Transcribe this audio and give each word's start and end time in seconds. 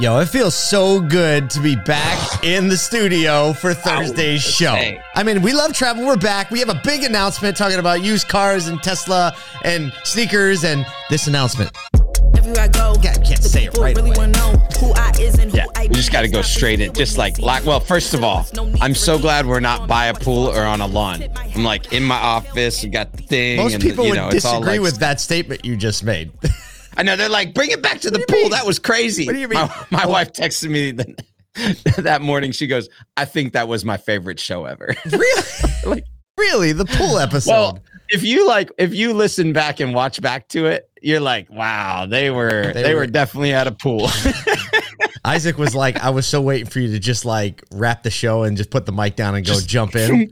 Yo, 0.00 0.18
it 0.18 0.26
feels 0.26 0.56
so 0.56 0.98
good 1.00 1.48
to 1.48 1.60
be 1.60 1.76
back 1.76 2.42
in 2.42 2.66
the 2.68 2.76
studio 2.76 3.52
for 3.52 3.72
Thursday's 3.72 4.42
show. 4.42 4.74
dang. 4.74 5.00
I 5.14 5.22
mean, 5.22 5.40
we 5.40 5.52
love 5.52 5.72
travel. 5.72 6.04
We're 6.04 6.16
back. 6.16 6.50
We 6.50 6.58
have 6.58 6.68
a 6.68 6.80
big 6.82 7.04
announcement 7.04 7.56
talking 7.56 7.78
about 7.78 8.02
used 8.02 8.26
cars 8.26 8.66
and 8.66 8.82
Tesla 8.82 9.36
and 9.62 9.92
sneakers 10.02 10.64
and 10.64 10.84
this 11.10 11.28
announcement. 11.28 11.70
Everywhere 12.36 12.64
I 12.64 12.68
go, 12.68 12.96
Yeah, 13.02 13.12
I 13.12 13.18
can't 13.18 13.42
say 13.42 13.66
it 13.66 13.76
right 13.78 13.94
really 13.94 14.10
away. 14.10 14.26
know 14.32 14.50
who 14.80 14.92
I 14.94 15.12
is 15.20 15.38
and 15.38 15.52
who 15.52 15.58
Yeah, 15.58 15.66
I 15.76 15.82
we 15.86 15.94
just 15.94 16.10
got 16.10 16.22
to 16.22 16.28
go 16.28 16.42
straight 16.42 16.80
in. 16.80 16.92
Just 16.92 17.16
like, 17.16 17.38
like, 17.38 17.64
well, 17.64 17.78
first 17.78 18.14
of 18.14 18.24
all, 18.24 18.44
I'm 18.80 18.96
so 18.96 19.16
glad 19.16 19.46
we're 19.46 19.60
not 19.60 19.86
by 19.86 20.06
a 20.06 20.14
pool 20.14 20.48
or 20.48 20.64
on 20.64 20.80
a 20.80 20.86
lawn. 20.88 21.22
I'm 21.54 21.62
like 21.62 21.92
in 21.92 22.02
my 22.02 22.18
office, 22.18 22.82
we 22.82 22.88
got 22.88 23.12
the 23.12 23.22
thing. 23.22 23.58
Most 23.58 23.74
and, 23.74 23.82
people 23.82 24.04
you 24.06 24.10
would 24.10 24.16
know, 24.16 24.30
disagree 24.32 24.72
like- 24.72 24.80
with 24.80 24.98
that 24.98 25.20
statement 25.20 25.64
you 25.64 25.76
just 25.76 26.02
made. 26.02 26.32
I 26.96 27.02
know 27.02 27.16
they're 27.16 27.28
like, 27.28 27.54
bring 27.54 27.70
it 27.70 27.82
back 27.82 28.00
to 28.00 28.10
the 28.10 28.24
pool. 28.28 28.38
mean? 28.42 28.50
That 28.50 28.66
was 28.66 28.78
crazy. 28.78 29.26
What 29.26 29.32
do 29.34 29.38
you 29.40 29.48
mean? 29.48 29.58
My, 29.58 29.86
my 29.90 30.06
wife 30.06 30.32
texted 30.32 30.70
me 30.70 30.92
the, 30.92 31.14
that 32.02 32.22
morning. 32.22 32.52
She 32.52 32.66
goes, 32.66 32.88
I 33.16 33.24
think 33.24 33.52
that 33.54 33.68
was 33.68 33.84
my 33.84 33.96
favorite 33.96 34.38
show 34.40 34.64
ever. 34.64 34.94
really? 35.10 35.42
Like- 35.86 36.04
really? 36.38 36.72
The 36.72 36.84
pool 36.86 37.18
episode. 37.18 37.50
well, 37.50 37.78
if 38.08 38.22
you 38.22 38.46
like, 38.46 38.70
if 38.78 38.94
you 38.94 39.12
listen 39.12 39.52
back 39.52 39.80
and 39.80 39.94
watch 39.94 40.20
back 40.20 40.48
to 40.48 40.66
it, 40.66 40.88
you're 41.02 41.20
like, 41.20 41.48
wow, 41.50 42.06
they 42.06 42.30
were 42.30 42.72
They 42.72 42.82
they, 42.82 42.94
were- 42.94 43.00
were, 43.00 43.06
definitely 43.06 43.52
at 43.52 43.66
a 43.66 43.72
pool. 43.72 44.08
Isaac 45.24 45.56
was 45.58 45.74
like, 45.74 46.02
I 46.02 46.10
was 46.10 46.26
so 46.26 46.40
waiting 46.40 46.66
for 46.66 46.80
you 46.80 46.90
to 46.92 46.98
just 46.98 47.24
like 47.24 47.62
wrap 47.72 48.02
the 48.02 48.10
show 48.10 48.42
and 48.42 48.56
just 48.56 48.70
put 48.70 48.84
the 48.86 48.92
mic 48.92 49.16
down 49.16 49.34
and 49.34 49.46
go 49.46 49.58
jump 49.60 49.94
in. 49.96 50.30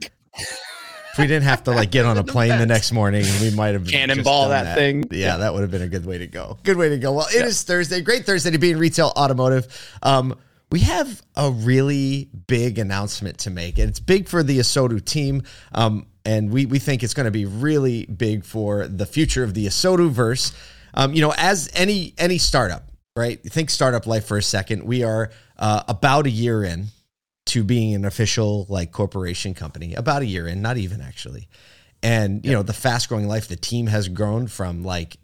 If 1.13 1.19
we 1.19 1.27
didn't 1.27 1.43
have 1.43 1.63
to 1.65 1.71
like 1.71 1.91
get 1.91 2.05
on 2.05 2.17
a 2.17 2.23
plane 2.23 2.57
the 2.57 2.65
next 2.65 2.91
morning, 2.91 3.23
we 3.39 3.51
might 3.51 3.73
have 3.73 3.87
Cannonball 3.87 4.49
done 4.49 4.65
that 4.65 4.75
thing. 4.75 5.05
Yeah, 5.11 5.37
that 5.37 5.53
would 5.53 5.61
have 5.61 5.69
been 5.69 5.83
a 5.83 5.87
good 5.87 6.07
way 6.07 6.17
to 6.17 6.25
go. 6.25 6.57
Good 6.63 6.75
way 6.75 6.89
to 6.89 6.97
go. 6.97 7.11
Well, 7.13 7.27
it 7.27 7.45
is 7.45 7.61
Thursday. 7.61 8.01
Great 8.01 8.25
Thursday 8.25 8.49
to 8.49 8.57
be 8.57 8.71
in 8.71 8.79
retail 8.79 9.13
automotive. 9.15 9.67
Um, 10.01 10.35
we 10.71 10.79
have 10.79 11.21
a 11.35 11.51
really 11.51 12.31
big 12.47 12.79
announcement 12.79 13.37
to 13.39 13.51
make, 13.51 13.77
and 13.77 13.87
it's 13.87 13.99
big 13.99 14.27
for 14.27 14.41
the 14.41 14.57
ASOTU 14.57 15.05
team. 15.05 15.43
Um, 15.71 16.07
and 16.25 16.49
we 16.49 16.65
we 16.65 16.79
think 16.79 17.03
it's 17.03 17.13
going 17.13 17.25
to 17.25 17.31
be 17.31 17.45
really 17.45 18.07
big 18.07 18.43
for 18.43 18.87
the 18.87 19.05
future 19.05 19.43
of 19.43 19.53
the 19.53 19.67
ASOTU 19.67 20.09
verse. 20.09 20.51
Um, 20.95 21.13
you 21.13 21.21
know, 21.21 21.31
as 21.37 21.69
any 21.75 22.15
any 22.17 22.39
startup, 22.39 22.89
right? 23.15 23.39
Think 23.43 23.69
startup 23.69 24.07
life 24.07 24.25
for 24.25 24.37
a 24.37 24.43
second. 24.43 24.83
We 24.83 25.03
are 25.03 25.29
uh, 25.59 25.83
about 25.87 26.25
a 26.25 26.31
year 26.31 26.63
in 26.63 26.87
to 27.47 27.63
being 27.63 27.93
an 27.95 28.05
official 28.05 28.65
like 28.69 28.91
corporation 28.91 29.53
company 29.53 29.93
about 29.93 30.21
a 30.21 30.25
year 30.25 30.47
in 30.47 30.61
not 30.61 30.77
even 30.77 31.01
actually. 31.01 31.47
And 32.01 32.45
you 32.45 32.51
know 32.51 32.63
the 32.63 32.73
fast 32.73 33.09
growing 33.09 33.27
life 33.27 33.47
the 33.47 33.55
team 33.55 33.87
has 33.87 34.07
grown 34.07 34.47
from 34.47 34.83
like 34.83 35.17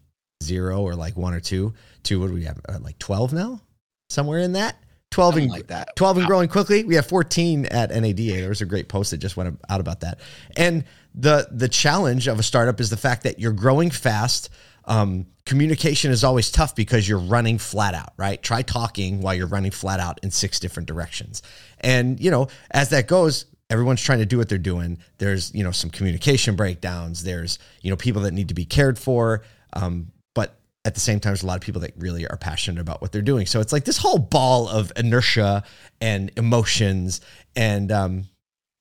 zero 0.44 0.82
or 0.82 0.96
like 0.96 1.18
one 1.18 1.34
or 1.34 1.40
two 1.40 1.74
to 2.04 2.20
what 2.20 2.28
do 2.28 2.34
we 2.34 2.46
have 2.46 2.60
uh, 2.68 2.80
like 2.82 3.00
12 3.00 3.34
now? 3.34 3.62
Somewhere 4.10 4.40
in 4.40 4.54
that? 4.54 4.78
12 5.12 5.34
Something 5.34 5.44
and 5.46 5.52
like 5.52 5.68
that. 5.68 5.96
12 5.96 6.18
and 6.20 6.28
growing 6.28 6.48
quickly? 6.48 6.84
We 6.84 6.96
have 6.96 7.08
14 7.08 7.66
at 7.66 7.90
NADA 7.90 8.42
there 8.42 8.50
was 8.50 8.62
a 8.62 8.66
great 8.66 8.90
post 8.90 9.12
that 9.12 9.18
just 9.18 9.36
went 9.36 9.60
out 9.70 9.80
about 9.80 10.02
that. 10.02 10.20
And 10.56 10.86
the 11.16 11.48
the 11.52 11.68
challenge 11.68 12.28
of 12.28 12.40
a 12.40 12.44
startup 12.44 12.80
is 12.80 12.90
the 12.90 12.98
fact 12.98 13.24
that 13.24 13.40
you're 13.40 13.54
growing 13.54 13.90
fast 13.90 14.50
um, 14.90 15.28
communication 15.46 16.12
is 16.12 16.24
always 16.24 16.52
tough 16.52 16.76
because 16.76 17.08
you're 17.08 17.20
running 17.20 17.58
flat 17.58 17.94
out, 17.94 18.14
right? 18.18 18.42
Try 18.42 18.64
talking 18.64 19.22
while 19.22 19.36
you're 19.36 19.48
running 19.48 19.72
flat 19.72 20.00
out 20.00 20.20
in 20.24 20.32
six 20.32 20.60
different 20.60 20.88
directions. 20.88 21.42
And, 21.80 22.20
you 22.20 22.32
know, 22.32 22.48
as 22.72 22.90
that 22.90 23.08
goes, 23.08 23.46
everyone's 23.70 24.02
trying 24.02 24.20
to 24.20 24.26
do 24.26 24.38
what 24.38 24.50
they're 24.50 24.58
doing. 24.58 24.98
There's, 25.20 25.54
you 25.54 25.64
know, 25.64 25.72
some 25.72 25.92
communication 25.92 26.56
breakdowns. 26.56 27.24
There's, 27.24 27.60
you 27.82 27.92
know, 27.92 27.96
people 27.96 28.24
that 28.24 28.34
need 28.34 28.50
to 28.50 28.56
be 28.56 28.66
cared 28.66 28.98
for. 28.98 29.44
Um, 29.74 30.12
but 30.34 30.60
at 30.86 30.96
the 30.96 31.00
same 31.00 31.20
time, 31.20 31.32
there's 31.32 31.44
a 31.44 31.48
lot 31.48 31.58
of 31.58 31.62
people 31.62 31.82
that 31.82 31.94
really 31.98 32.28
are 32.28 32.38
passionate 32.38 32.82
about 32.82 33.00
what 33.00 33.12
they're 33.12 33.22
doing. 33.22 33.46
So 33.46 33.60
it's 33.60 33.72
like 33.72 33.86
this 33.86 33.98
whole 33.98 34.18
ball 34.18 34.68
of 34.68 34.92
inertia 34.96 35.64
and 36.02 36.32
emotions. 36.36 37.22
And 37.56 37.92
um, 37.92 38.24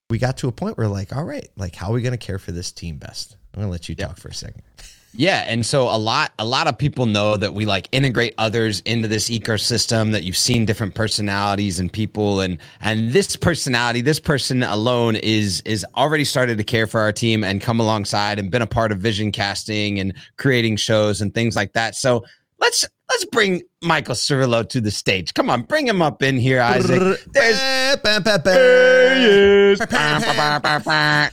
we 0.08 0.18
got 0.18 0.38
to 0.38 0.48
a 0.48 0.52
point 0.52 0.78
where, 0.78 0.88
like, 0.88 1.14
all 1.14 1.24
right, 1.24 1.48
like, 1.56 1.74
how 1.74 1.90
are 1.90 1.92
we 1.92 2.00
going 2.00 2.12
to 2.12 2.18
care 2.18 2.38
for 2.38 2.52
this 2.52 2.72
team 2.72 2.96
best? 2.96 3.36
I'm 3.52 3.60
going 3.60 3.68
to 3.68 3.72
let 3.72 3.90
you 3.90 3.94
talk 3.94 4.16
for 4.16 4.28
a 4.28 4.34
second. 4.34 4.62
Yeah, 5.14 5.44
and 5.46 5.64
so 5.64 5.84
a 5.84 5.96
lot 5.96 6.32
a 6.38 6.44
lot 6.44 6.66
of 6.66 6.76
people 6.76 7.06
know 7.06 7.36
that 7.36 7.54
we 7.54 7.64
like 7.64 7.88
integrate 7.92 8.34
others 8.38 8.80
into 8.80 9.08
this 9.08 9.30
ecosystem 9.30 10.12
that 10.12 10.22
you've 10.22 10.36
seen 10.36 10.64
different 10.64 10.94
personalities 10.94 11.80
and 11.80 11.92
people 11.92 12.40
and 12.40 12.58
and 12.80 13.12
this 13.12 13.34
personality, 13.34 14.00
this 14.02 14.20
person 14.20 14.62
alone 14.62 15.16
is 15.16 15.62
is 15.62 15.84
already 15.96 16.24
started 16.24 16.58
to 16.58 16.64
care 16.64 16.86
for 16.86 17.00
our 17.00 17.12
team 17.12 17.42
and 17.42 17.60
come 17.62 17.80
alongside 17.80 18.38
and 18.38 18.50
been 18.50 18.62
a 18.62 18.66
part 18.66 18.92
of 18.92 18.98
vision 18.98 19.32
casting 19.32 19.98
and 19.98 20.14
creating 20.36 20.76
shows 20.76 21.20
and 21.20 21.32
things 21.34 21.56
like 21.56 21.72
that. 21.72 21.94
So 21.94 22.24
let's 22.60 22.86
let's 23.10 23.24
bring 23.26 23.62
Michael 23.82 24.14
Cirillo 24.14 24.68
to 24.68 24.80
the 24.80 24.90
stage. 24.90 25.32
Come 25.34 25.48
on, 25.48 25.62
bring 25.62 25.86
him 25.86 26.02
up 26.02 26.22
in 26.22 26.36
here, 26.36 26.60
Isaac. 26.60 26.98
There's 27.32 27.60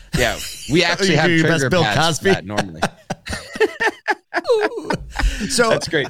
yeah, 0.18 0.40
we 0.72 0.84
actually 0.84 1.16
have 1.16 1.28
trigger 1.28 1.70
Bill 1.70 1.84
Cosby. 1.84 2.30
that 2.30 2.46
normally. 2.46 2.82
So 5.50 5.70
That's 5.70 5.88
great. 5.88 6.08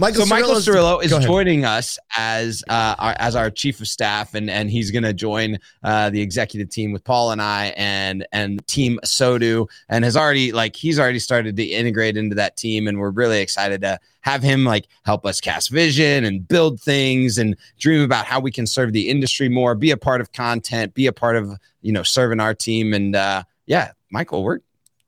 Michael 0.00 0.22
so 0.22 0.26
Michael 0.26 0.54
Cirillo 0.56 1.02
is 1.02 1.16
joining 1.24 1.64
us 1.64 1.98
as 2.16 2.64
uh, 2.68 2.96
our, 2.98 3.14
as 3.18 3.36
our 3.36 3.48
chief 3.48 3.80
of 3.80 3.86
staff, 3.86 4.34
and 4.34 4.50
and 4.50 4.68
he's 4.68 4.90
going 4.90 5.04
to 5.04 5.12
join 5.12 5.58
uh, 5.84 6.10
the 6.10 6.20
executive 6.20 6.68
team 6.68 6.90
with 6.90 7.04
Paul 7.04 7.30
and 7.30 7.40
I, 7.40 7.66
and 7.76 8.26
and 8.32 8.66
Team 8.66 8.98
Sodu, 9.04 9.68
and 9.88 10.04
has 10.04 10.16
already 10.16 10.50
like 10.50 10.74
he's 10.74 10.98
already 10.98 11.20
started 11.20 11.56
to 11.56 11.62
integrate 11.62 12.16
into 12.16 12.34
that 12.34 12.56
team, 12.56 12.88
and 12.88 12.98
we're 12.98 13.10
really 13.10 13.40
excited 13.40 13.82
to 13.82 14.00
have 14.22 14.42
him 14.42 14.64
like 14.64 14.88
help 15.04 15.24
us 15.24 15.40
cast 15.40 15.70
vision 15.70 16.24
and 16.24 16.48
build 16.48 16.80
things 16.80 17.38
and 17.38 17.56
dream 17.78 18.02
about 18.02 18.24
how 18.24 18.40
we 18.40 18.50
can 18.50 18.66
serve 18.66 18.92
the 18.92 19.08
industry 19.08 19.48
more, 19.48 19.76
be 19.76 19.92
a 19.92 19.96
part 19.96 20.20
of 20.20 20.32
content, 20.32 20.92
be 20.94 21.06
a 21.06 21.12
part 21.12 21.36
of 21.36 21.52
you 21.82 21.92
know 21.92 22.02
serving 22.02 22.40
our 22.40 22.54
team, 22.54 22.92
and 22.92 23.14
uh, 23.14 23.44
yeah, 23.66 23.92
Michael, 24.10 24.42
we're 24.42 24.58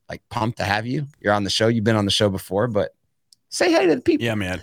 like 0.08 0.22
pumped 0.30 0.58
to 0.58 0.64
have 0.64 0.86
you. 0.86 1.06
You're 1.20 1.32
on 1.32 1.44
the 1.44 1.50
show. 1.50 1.68
You've 1.68 1.84
been 1.84 1.96
on 1.96 2.04
the 2.04 2.10
show 2.10 2.28
before, 2.28 2.68
but 2.68 2.94
say 3.48 3.72
hi 3.72 3.86
to 3.86 3.94
the 3.96 4.00
people. 4.00 4.24
Yeah, 4.24 4.34
man. 4.34 4.60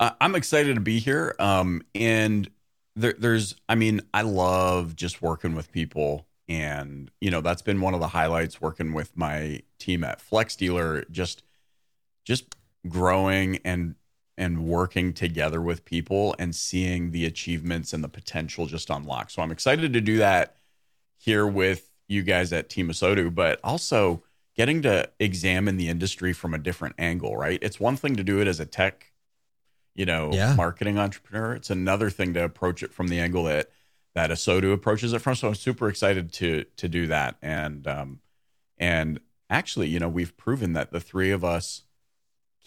Uh, 0.00 0.10
I'm 0.20 0.34
excited 0.34 0.74
to 0.74 0.80
be 0.80 0.98
here. 0.98 1.34
Um, 1.38 1.82
and 1.94 2.48
there, 2.96 3.14
there's, 3.18 3.56
I 3.68 3.74
mean, 3.74 4.00
I 4.14 4.22
love 4.22 4.96
just 4.96 5.20
working 5.22 5.54
with 5.54 5.72
people, 5.72 6.26
and 6.48 7.10
you 7.20 7.30
know 7.30 7.40
that's 7.40 7.62
been 7.62 7.80
one 7.80 7.94
of 7.94 8.00
the 8.00 8.08
highlights 8.08 8.60
working 8.60 8.92
with 8.92 9.16
my 9.16 9.60
team 9.78 10.04
at 10.04 10.20
Flex 10.20 10.56
Dealer. 10.56 11.04
Just, 11.10 11.42
just 12.24 12.54
growing 12.88 13.58
and 13.64 13.96
and 14.36 14.64
working 14.64 15.12
together 15.12 15.60
with 15.60 15.84
people 15.84 16.34
and 16.38 16.54
seeing 16.54 17.10
the 17.10 17.26
achievements 17.26 17.92
and 17.92 18.04
the 18.04 18.08
potential 18.08 18.66
just 18.66 18.88
unlock. 18.88 19.30
So 19.30 19.42
I'm 19.42 19.50
excited 19.50 19.92
to 19.92 20.00
do 20.00 20.18
that 20.18 20.56
here 21.16 21.44
with 21.44 21.90
you 22.06 22.22
guys 22.22 22.52
at 22.52 22.70
Team 22.70 22.88
ASOTU, 22.88 23.34
but 23.34 23.58
also 23.64 24.22
getting 24.58 24.82
to 24.82 25.08
examine 25.20 25.76
the 25.78 25.88
industry 25.88 26.32
from 26.34 26.52
a 26.52 26.58
different 26.58 26.96
angle, 26.98 27.36
right? 27.36 27.58
It's 27.62 27.78
one 27.80 27.96
thing 27.96 28.16
to 28.16 28.24
do 28.24 28.40
it 28.40 28.48
as 28.48 28.58
a 28.60 28.66
tech, 28.66 29.12
you 29.94 30.04
know, 30.04 30.30
Yeah. 30.32 30.54
marketing 30.56 30.98
entrepreneur. 30.98 31.54
It's 31.54 31.70
another 31.70 32.10
thing 32.10 32.34
to 32.34 32.42
approach 32.44 32.82
it 32.82 32.92
from 32.92 33.08
the 33.08 33.20
angle 33.20 33.44
that 33.44 33.70
that 34.14 34.30
ASOTU 34.30 34.72
approaches 34.72 35.12
it 35.12 35.20
from. 35.20 35.36
So 35.36 35.48
I'm 35.48 35.54
super 35.54 35.88
excited 35.88 36.32
to 36.34 36.64
to 36.76 36.88
do 36.88 37.06
that. 37.06 37.36
And 37.40 37.86
um 37.86 38.20
and 38.76 39.20
actually, 39.48 39.88
you 39.88 40.00
know, 40.00 40.08
we've 40.08 40.36
proven 40.36 40.72
that 40.72 40.90
the 40.90 41.00
three 41.00 41.30
of 41.30 41.44
us 41.44 41.84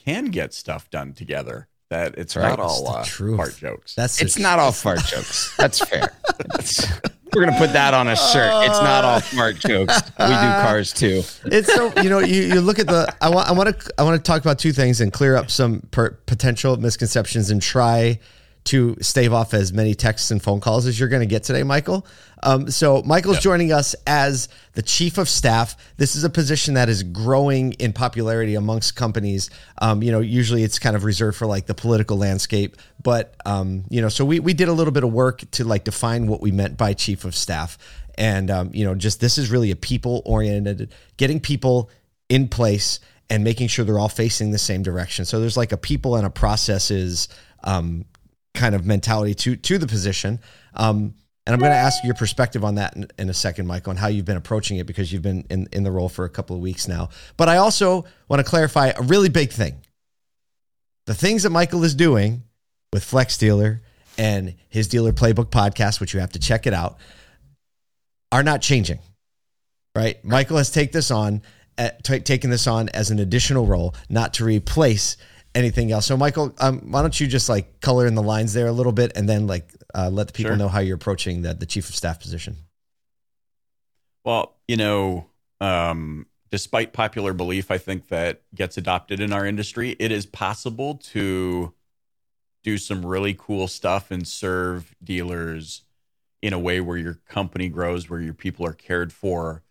can 0.06 0.26
get 0.28 0.54
stuff 0.54 0.90
done 0.90 1.14
together. 1.14 1.68
That 1.90 2.18
it's 2.18 2.38
Right. 2.38 2.48
not 2.50 2.60
all 2.62 3.00
It's 3.02 3.18
the 3.18 3.34
uh, 3.34 3.36
fart 3.36 3.58
jokes. 3.58 3.96
That's 3.96 4.22
It's 4.22 4.40
not 4.40 4.60
all 4.60 4.72
fart 4.72 5.00
jokes. 5.04 5.54
That's 5.58 5.80
fair. 5.80 6.14
That's- 6.48 7.02
we're 7.36 7.46
gonna 7.46 7.58
put 7.58 7.74
that 7.74 7.94
on 7.94 8.08
a 8.08 8.16
shirt. 8.16 8.52
It's 8.66 8.80
not 8.80 9.04
all 9.04 9.20
fart 9.22 9.56
jokes. 9.58 10.02
We 10.20 10.26
do 10.26 10.34
cars 10.34 10.94
too. 10.94 11.24
it's 11.46 11.74
so 11.74 11.92
you 12.02 12.10
know 12.10 12.20
you, 12.20 12.44
you 12.44 12.62
look 12.62 12.80
at 12.80 12.88
the 12.88 13.14
I 13.22 13.30
want 13.30 13.50
I 13.50 13.52
want 13.54 13.80
to 13.80 13.94
I 13.98 14.04
want 14.04 14.24
to 14.24 14.24
talk 14.24 14.42
about 14.42 14.60
two 14.60 14.72
things 14.74 15.02
and 15.02 15.12
clear 15.14 15.36
up 15.36 15.50
some 15.50 15.82
per, 15.92 16.12
potential 16.26 16.78
misconceptions 16.78 17.50
and 17.50 17.62
try 17.62 18.20
to 18.64 18.96
stave 19.02 19.34
off 19.34 19.54
as 19.54 19.74
many 19.74 19.96
texts 19.96 20.30
and 20.32 20.42
phone 20.42 20.60
calls 20.60 20.86
as 20.86 21.00
you're 21.00 21.10
going 21.10 21.22
to 21.22 21.26
get 21.26 21.44
today, 21.44 21.64
Michael. 21.64 22.06
Um, 22.44 22.70
so 22.70 23.02
Michael's 23.04 23.40
joining 23.40 23.72
us 23.72 23.96
as 24.06 24.50
the 24.74 24.82
chief 24.82 25.18
of 25.18 25.28
staff. 25.30 25.76
This 25.98 26.16
is 26.16 26.24
a 26.24 26.30
position 26.30 26.76
that 26.76 26.90
is 26.90 27.04
growing 27.04 27.74
in 27.74 27.94
popularity 27.94 28.56
amongst 28.56 28.96
companies. 28.96 29.50
Um, 29.80 30.02
you 30.04 30.12
know, 30.12 30.20
usually 30.20 30.64
it's 30.64 30.80
kind 30.80 30.96
of 30.96 31.04
reserved 31.04 31.38
for 31.38 31.48
like 31.48 31.66
the 31.66 31.74
political 31.74 32.18
landscape, 32.18 32.78
but 33.02 33.36
um, 33.46 33.86
you 33.90 34.02
know, 34.02 34.10
so 34.10 34.26
we 34.26 34.40
we 34.40 34.54
did 34.54 34.68
a 34.68 34.74
little 34.74 34.94
bit 34.94 35.04
of 35.04 35.12
work 35.12 35.50
to 35.52 35.64
like 35.64 35.84
define 35.84 36.28
what 36.28 36.42
we 36.42 36.52
meant 36.52 36.78
by 36.78 36.94
chief 36.94 37.26
of 37.26 37.36
staff, 37.36 37.78
and 38.16 38.50
um, 38.50 38.72
you 38.74 38.86
know, 38.86 38.96
just 38.96 39.20
this 39.20 39.38
is 39.38 39.50
really 39.50 39.72
a 39.72 39.76
people 39.76 40.22
oriented, 40.26 40.94
getting 41.18 41.40
people 41.40 41.90
in 42.30 42.48
place 42.48 43.00
and 43.30 43.44
making 43.44 43.68
sure 43.68 43.86
they're 43.86 44.00
all 44.00 44.10
facing 44.10 44.52
the 44.52 44.58
same 44.58 44.84
direction. 44.84 45.26
So 45.26 45.40
there's 45.40 45.58
like 45.58 45.72
a 45.72 45.78
people 45.78 46.16
and 46.16 46.26
a 46.26 46.30
processes 46.30 47.30
um, 47.64 48.06
kind 48.54 48.76
of 48.76 48.86
mentality 48.86 49.34
to 49.34 49.56
to 49.56 49.78
the 49.78 49.88
position. 49.88 50.40
Um, 50.74 51.16
and 51.46 51.56
I'm 51.56 51.60
going 51.60 51.72
to 51.72 51.78
ask 51.78 52.04
your 52.04 52.14
perspective 52.14 52.64
on 52.64 52.76
that 52.76 52.96
in, 52.96 53.08
in 53.18 53.30
a 53.30 53.34
second, 53.34 53.66
Michael, 53.66 53.92
and 53.92 54.00
how 54.00 54.08
you've 54.08 54.26
been 54.26 54.38
approaching 54.38 54.78
it 54.78 54.86
because 54.86 55.12
you've 55.12 55.24
been 55.24 55.46
in, 55.50 55.68
in 55.72 55.84
the 55.84 55.92
role 55.92 56.08
for 56.08 56.24
a 56.24 56.30
couple 56.30 56.56
of 56.56 56.62
weeks 56.62 56.88
now. 56.88 57.10
But 57.36 57.50
I 57.50 57.58
also 57.58 58.06
want 58.30 58.46
to 58.46 58.50
clarify 58.50 58.92
a 58.96 59.02
really 59.02 59.30
big 59.30 59.52
thing. 59.52 59.82
The 61.08 61.16
things 61.16 61.44
that 61.44 61.50
Michael 61.50 61.84
is 61.84 61.96
doing 61.96 62.44
with 62.94 63.04
Flex 63.04 63.38
Dealer 63.38 63.82
and 64.20 64.54
his 64.70 64.88
dealer 64.88 65.14
playbook 65.14 65.50
podcast, 65.50 66.00
which 66.00 66.14
you 66.14 66.20
have 66.20 66.32
to 66.34 66.40
check 66.40 66.68
it 66.68 66.74
out, 66.74 66.98
are 68.32 68.44
not 68.44 68.62
changing. 68.62 69.00
Right? 69.96 70.24
Michael 70.24 70.58
has 70.58 70.70
take 70.70 70.92
this 70.92 71.10
on, 71.10 71.42
uh, 71.78 71.90
t- 72.04 72.20
taken 72.20 72.52
this 72.52 72.68
on 72.68 72.88
as 72.90 73.10
an 73.10 73.18
additional 73.18 73.66
role, 73.66 73.96
not 74.10 74.36
to 74.36 74.46
replace 74.46 75.18
anything 75.56 75.92
else. 75.92 76.06
So, 76.06 76.18
Michael, 76.18 76.54
um, 76.60 76.92
why 76.92 77.02
don't 77.02 77.20
you 77.20 77.28
just 77.28 77.50
like 77.50 77.80
color 77.82 78.08
in 78.08 78.16
the 78.16 78.24
lines 78.24 78.54
there 78.54 78.68
a 78.68 78.72
little 78.72 78.92
bit, 78.92 79.12
and 79.16 79.28
then 79.28 79.48
like 79.48 79.70
uh, 79.94 80.10
let 80.10 80.28
the 80.28 80.34
people 80.34 80.52
Sure. 80.52 80.58
know 80.58 80.68
how 80.68 80.80
you're 80.80 80.96
approaching 80.96 81.42
the 81.42 81.54
the 81.54 81.66
chief 81.66 81.90
of 81.90 81.96
staff 81.96 82.20
position. 82.20 82.58
Well, 84.24 84.56
you 84.68 84.78
know, 84.78 85.28
um, 85.60 86.28
despite 86.52 86.94
popular 86.94 87.34
belief, 87.34 87.72
I 87.72 87.78
think 87.78 88.10
that 88.10 88.42
gets 88.54 88.78
adopted 88.78 89.20
in 89.20 89.34
our 89.34 89.46
industry. 89.46 89.96
It 90.00 90.12
is 90.12 90.26
possible 90.26 90.96
to 90.96 91.74
do 92.64 92.78
some 92.78 93.06
really 93.06 93.34
cool 93.38 93.68
stuff 93.68 94.12
and 94.12 94.28
serve 94.28 94.94
dealers 95.04 95.82
in 96.42 96.54
a 96.54 96.60
way 96.60 96.80
where 96.80 96.98
your 96.98 97.16
company 97.28 97.70
grows, 97.70 98.10
where 98.10 98.20
your 98.20 98.34
people 98.34 98.66
are 98.66 98.74
cared 98.74 99.12
for, 99.12 99.64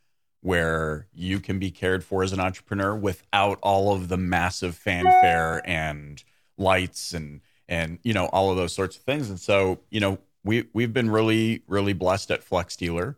where 0.43 1.07
you 1.13 1.39
can 1.39 1.59
be 1.59 1.71
cared 1.71 2.03
for 2.03 2.23
as 2.23 2.33
an 2.33 2.41
entrepreneur 2.41 2.95
without 2.95 3.59
all 3.63 3.95
of 3.95 4.09
the 4.09 4.17
massive 4.17 4.75
fanfare 4.75 5.63
and 5.65 6.25
lights 6.57 7.13
and 7.13 7.41
and 7.69 7.99
you 8.03 8.13
know 8.13 8.27
all 8.27 8.51
of 8.51 8.57
those 8.57 8.75
sorts 8.75 8.97
of 8.97 9.03
things. 9.03 9.29
And 9.29 9.39
so, 9.39 9.81
you 9.91 10.01
know, 10.01 10.19
we 10.45 10.67
we've 10.73 10.93
been 10.93 11.11
really 11.11 11.63
really 11.67 11.93
blessed 11.93 12.31
at 12.31 12.43
Flex 12.43 12.77
Dealer 12.77 13.17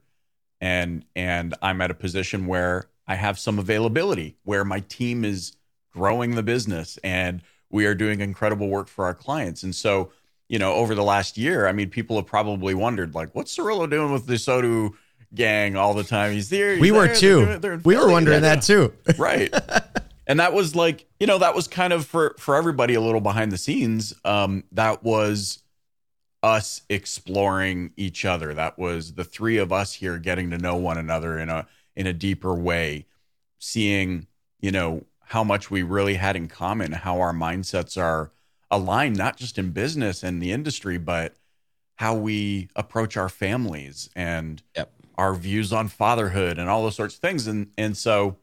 and 0.61 1.05
and 1.15 1.55
I'm 1.63 1.81
at 1.81 1.91
a 1.91 1.95
position 1.95 2.47
where 2.47 2.87
I 3.07 3.15
have 3.17 3.39
some 3.39 3.59
availability 3.59 4.37
where 4.45 4.65
my 4.65 4.81
team 4.81 5.25
is 5.25 5.57
growing 5.93 6.35
the 6.35 6.43
business 6.43 6.99
and 7.05 7.43
we 7.71 7.87
are 7.87 7.95
doing 7.95 8.21
incredible 8.21 8.69
work 8.69 8.89
for 8.89 9.05
our 9.05 9.15
clients. 9.15 9.63
And 9.63 9.75
so, 9.75 10.13
you 10.49 10.59
know, 10.59 10.75
over 10.75 10.95
the 10.95 11.03
last 11.03 11.37
year, 11.39 11.67
I 11.67 11.73
mean, 11.73 11.91
people 11.91 12.17
have 12.17 12.27
probably 12.27 12.75
wondered 12.75 13.15
like, 13.15 13.35
what's 13.35 13.57
Cirillo 13.57 13.89
doing 13.89 14.13
with 14.13 14.27
the 14.27 14.35
Sodu 14.35 14.93
gang 15.34 15.76
all 15.76 15.94
the 15.94 16.05
time? 16.05 16.32
He's 16.32 16.50
there. 16.50 16.79
We 16.79 16.90
were 16.90 17.06
there, 17.06 17.14
too. 17.14 17.44
they're 17.44 17.58
they're 17.58 17.76
we 17.79 17.96
were 17.96 18.11
wondering 18.11 18.43
that 18.43 18.62
too. 18.62 18.93
right 19.19 19.52
and 20.26 20.40
that 20.40 20.52
was 20.52 20.75
like 20.75 21.06
you 21.20 21.26
know 21.26 21.38
that 21.38 21.55
was 21.55 21.69
kind 21.69 21.93
of 21.93 22.06
for 22.06 22.34
for 22.38 22.55
everybody 22.56 22.94
a 22.94 23.00
little 23.00 23.20
behind 23.20 23.52
the 23.52 23.58
scenes 23.58 24.14
um 24.25 24.64
that 24.73 25.02
was 25.02 25.62
us 26.43 26.82
exploring 26.88 27.93
each 27.96 28.25
other 28.25 28.55
that 28.55 28.79
was 28.79 29.14
the 29.14 29.25
three 29.25 29.58
of 29.58 29.73
us 29.73 29.94
here 29.94 30.19
getting 30.19 30.50
to 30.50 30.58
know 30.58 30.76
one 30.76 30.99
another 30.99 31.38
in 31.38 31.49
a 31.49 31.67
in 31.94 32.06
a 32.06 32.12
deeper 32.12 32.55
way 32.55 33.06
seeing 33.58 34.26
you 34.61 34.70
know 34.70 35.05
how 35.26 35.44
much 35.44 35.70
we 35.70 35.82
really 35.82 36.14
had 36.14 36.37
in 36.37 36.49
common 36.49 36.93
how 36.93 37.20
our 37.20 37.32
mindsets 37.32 38.00
are 38.00 38.32
aligned 38.70 39.17
not 39.17 39.37
just 39.37 39.58
in 39.58 39.70
business 39.70 40.23
and 40.23 40.43
the 40.43 40.50
industry 40.52 40.99
but 40.99 41.34
how 41.96 42.14
we 42.14 42.69
approach 42.75 43.17
our 43.17 43.29
families 43.29 44.08
and 44.17 44.62
Yep. 44.76 44.93
Our 45.23 45.35
views 45.35 45.73
on 45.73 45.87
fatherhood 45.87 46.59
and 46.59 46.69
all 46.69 46.83
those 46.83 46.97
sorts 46.97 47.15
of 47.15 47.21
things. 47.21 47.47
And 47.47 47.71
and 47.79 47.97
so 47.97 48.39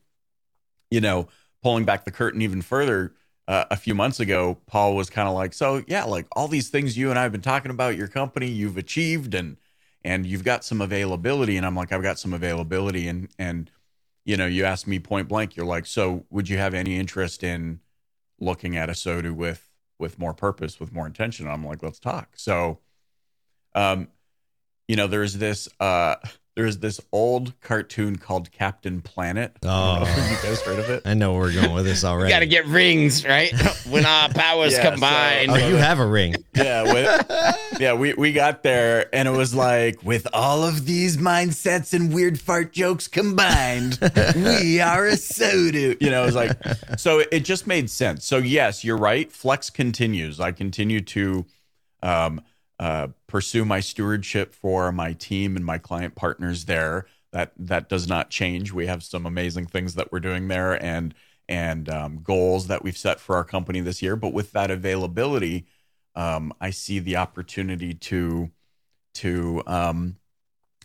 you 0.90 1.02
know 1.02 1.28
pulling 1.62 1.86
back 1.86 2.06
the 2.06 2.12
curtain 2.12 2.42
even 2.42 2.62
further 2.62 3.14
uh, 3.48 3.66
a 3.72 3.76
few 3.76 3.94
months 3.96 4.20
ago 4.20 4.58
paul 4.68 4.96
was 4.96 5.10
kind 5.10 5.28
of 5.28 5.34
like 5.34 5.54
so 5.54 5.84
yeah 5.88 6.04
like 6.04 6.26
all 6.32 6.48
these 6.48 6.70
things 6.70 6.98
you 6.98 7.10
and 7.10 7.20
i 7.20 7.24
have 7.24 7.32
been 7.32 7.42
talking 7.42 7.72
about 7.72 7.96
your 7.96 8.08
company 8.08 8.48
you've 8.48 8.78
achieved 8.78 9.34
and 9.34 9.58
and 10.04 10.26
you've 10.26 10.44
got 10.44 10.64
some 10.64 10.82
availability. 10.82 11.58
And 11.58 11.66
i'm 11.66 11.76
like 11.76 11.92
i've 11.92 12.04
got 12.04 12.20
some 12.20 12.34
availability. 12.34 13.08
And 13.08 13.30
and 13.38 13.70
you 14.26 14.38
know 14.38 14.46
you 14.46 14.66
asked 14.66 14.88
me 14.88 15.00
point 15.00 15.28
blank 15.28 15.56
you're 15.56 15.66
like 15.66 15.86
so 15.86 16.26
would 16.30 16.50
you 16.50 16.58
have 16.58 16.74
any 16.74 16.98
interest 16.98 17.44
in 17.44 17.80
looking 18.40 18.78
at 18.78 18.90
ASOTU 18.90 19.36
with 19.36 19.70
with 19.98 20.18
more 20.18 20.34
purpose 20.34 20.80
with 20.80 20.94
more 20.94 21.08
intention? 21.08 21.48
I'm 21.48 21.66
like 21.66 21.84
let's 21.84 22.00
talk. 22.00 22.30
So 22.36 22.80
um 23.76 24.08
you 24.88 24.96
know 24.96 25.08
there's 25.08 25.36
this 25.36 25.68
uh 25.80 26.16
there's 26.56 26.80
this 26.80 27.00
old 27.14 27.54
cartoon 27.62 28.18
called 28.18 28.52
captain 28.52 29.02
planet 29.02 29.56
Oh. 29.64 30.00
you 30.00 30.50
guys 30.50 30.62
heard 30.62 30.80
of 30.80 30.90
it 30.90 31.04
I 31.06 31.14
know 31.14 31.32
where 31.34 31.42
we're 31.44 31.54
going 31.54 31.74
with 31.74 31.86
this 31.86 32.04
We 32.04 32.10
already. 32.10 32.30
got 32.34 32.40
to 32.40 32.48
get 32.48 32.66
rings, 32.68 33.26
right? 33.26 33.52
when 33.90 34.06
our 34.06 34.30
powers 34.30 34.74
Yeah, 34.74 34.84
so- 34.84 34.92
combine. 34.92 35.50
oh, 35.52 35.56
you 35.56 35.76
have 35.76 36.00
a 36.00 36.06
ring. 36.06 36.36
yeah 36.56 36.84
with, 36.84 37.80
yeah 37.80 37.94
we, 37.94 38.14
we 38.14 38.34
got 38.34 38.64
there 38.64 39.08
and 39.16 39.28
it 39.28 39.32
was 39.32 39.54
like 39.56 40.04
with 40.04 40.28
all 40.34 40.64
of 40.64 40.86
these 40.86 41.18
mindsets 41.18 41.94
and 41.94 42.14
weird 42.14 42.40
fart 42.40 42.74
jokes 42.74 43.08
combined 43.08 43.98
we 44.36 44.82
are 44.82 45.06
ASOTU 45.08 46.02
you 46.02 46.10
know 46.10 46.24
it 46.24 46.26
was 46.26 46.36
like 46.36 46.52
so 46.98 47.20
it 47.32 47.42
just 47.42 47.68
made 47.68 47.90
sense 47.90 48.26
so 48.26 48.38
yes 48.38 48.84
you're 48.84 48.98
right 48.98 49.32
flex 49.32 49.70
continues 49.70 50.40
i 50.40 50.52
continue 50.52 51.00
to 51.02 51.46
um, 52.04 52.42
uh, 52.80 53.08
pursue 53.28 53.66
my 53.66 53.80
stewardship 53.80 54.54
for 54.54 54.92
my 54.92 55.14
team 55.14 55.56
and 55.56 55.66
my 55.66 55.78
client 55.78 56.16
partners 56.16 56.66
there 56.66 57.06
that 57.32 57.52
that 57.58 57.90
does 57.90 58.08
not 58.08 58.30
change 58.30 58.72
we 58.72 58.88
have 58.88 59.04
some 59.04 59.26
amazing 59.26 59.66
things 59.66 59.96
that 59.96 60.12
we're 60.12 60.20
doing 60.20 60.48
there 60.48 60.82
and 60.84 61.14
and 61.48 61.90
um, 61.90 62.22
goals 62.24 62.68
that 62.68 62.84
we've 62.84 62.98
set 62.98 63.20
for 63.20 63.36
our 63.36 63.44
company 63.44 63.82
this 63.82 64.02
year 64.02 64.16
but 64.16 64.34
with 64.34 64.52
that 64.52 64.72
availability 64.72 65.66
um, 66.16 66.54
I 66.60 66.72
see 66.72 67.00
the 67.00 67.18
opportunity 67.18 67.94
to 67.94 68.52
to 69.16 69.64
um, 69.68 70.18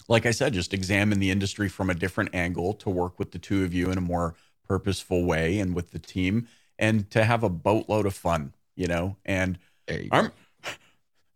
like 0.08 0.26
I 0.26 0.31
said, 0.31 0.52
just 0.52 0.75
examine 0.75 1.19
the 1.19 1.31
industry 1.31 1.69
from 1.69 1.90
a 1.90 1.94
different 1.94 2.35
angle 2.35 2.75
to 2.75 2.90
work 2.90 3.19
with 3.19 3.32
the 3.32 3.38
two 3.38 3.64
of 3.64 3.73
you 3.73 3.90
in 3.90 3.99
a 3.99 4.02
more 4.02 4.35
purposeful 4.67 5.25
way 5.25 5.58
and 5.58 5.75
with 5.75 5.90
the 5.90 5.99
team 5.99 6.49
and 6.79 7.11
to 7.11 7.25
have 7.25 7.43
a 7.43 7.49
boatload 7.49 8.06
of 8.06 8.14
fun, 8.14 8.52
you 8.76 8.87
know. 8.87 9.17
And 9.25 9.58
There 9.87 10.02
you 10.02 10.11
go. 10.11 10.19
I'm 10.19 10.32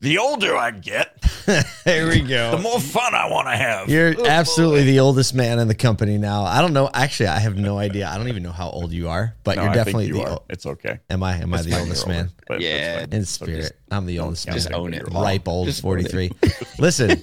the 0.00 0.18
older 0.18 0.56
I 0.56 0.70
get, 0.70 1.20
there 1.84 2.06
we 2.08 2.20
go. 2.20 2.52
the 2.56 2.62
more 2.62 2.78
fun 2.80 3.14
I 3.14 3.28
want 3.30 3.48
to 3.48 3.56
have. 3.56 3.88
You're 3.88 4.14
absolutely 4.26 4.84
the 4.84 5.00
oldest 5.00 5.34
man 5.34 5.58
in 5.58 5.66
the 5.68 5.74
company 5.74 6.18
now. 6.18 6.44
I 6.44 6.60
don't 6.60 6.72
know. 6.72 6.88
Actually, 6.94 7.28
I 7.30 7.38
have 7.40 7.56
no 7.56 7.78
idea. 7.78 8.08
I 8.08 8.16
don't 8.16 8.28
even 8.28 8.42
know 8.42 8.52
how 8.52 8.70
old 8.70 8.92
you 8.92 9.08
are, 9.08 9.34
but 9.44 9.56
No, 9.56 9.64
you're 9.64 9.72
definitely 9.74 10.06
you 10.06 10.14
the. 10.14 10.22
are. 10.24 10.30
ol- 10.30 10.44
It's 10.50 10.66
okay. 10.66 11.00
Am 11.10 11.22
I? 11.22 11.36
Am 11.38 11.52
I 11.52 11.62
the 11.62 11.78
oldest 11.78 12.06
man? 12.06 12.26
older, 12.26 12.32
but 12.46 12.60
Yeah. 12.60 13.04
that's 13.06 13.10
fine. 13.10 13.18
In 13.18 13.24
So 13.24 13.44
spirit, 13.44 13.60
just- 13.62 13.72
I'm 13.90 14.06
the 14.06 14.18
oldest 14.20 14.46
man. 14.46 14.54
just 14.56 14.72
own 14.72 14.94
it. 14.94 15.02
Ripe 15.10 15.48
old 15.48 15.66
Just 15.66 15.82
43. 15.82 16.30
Listen, 16.78 17.22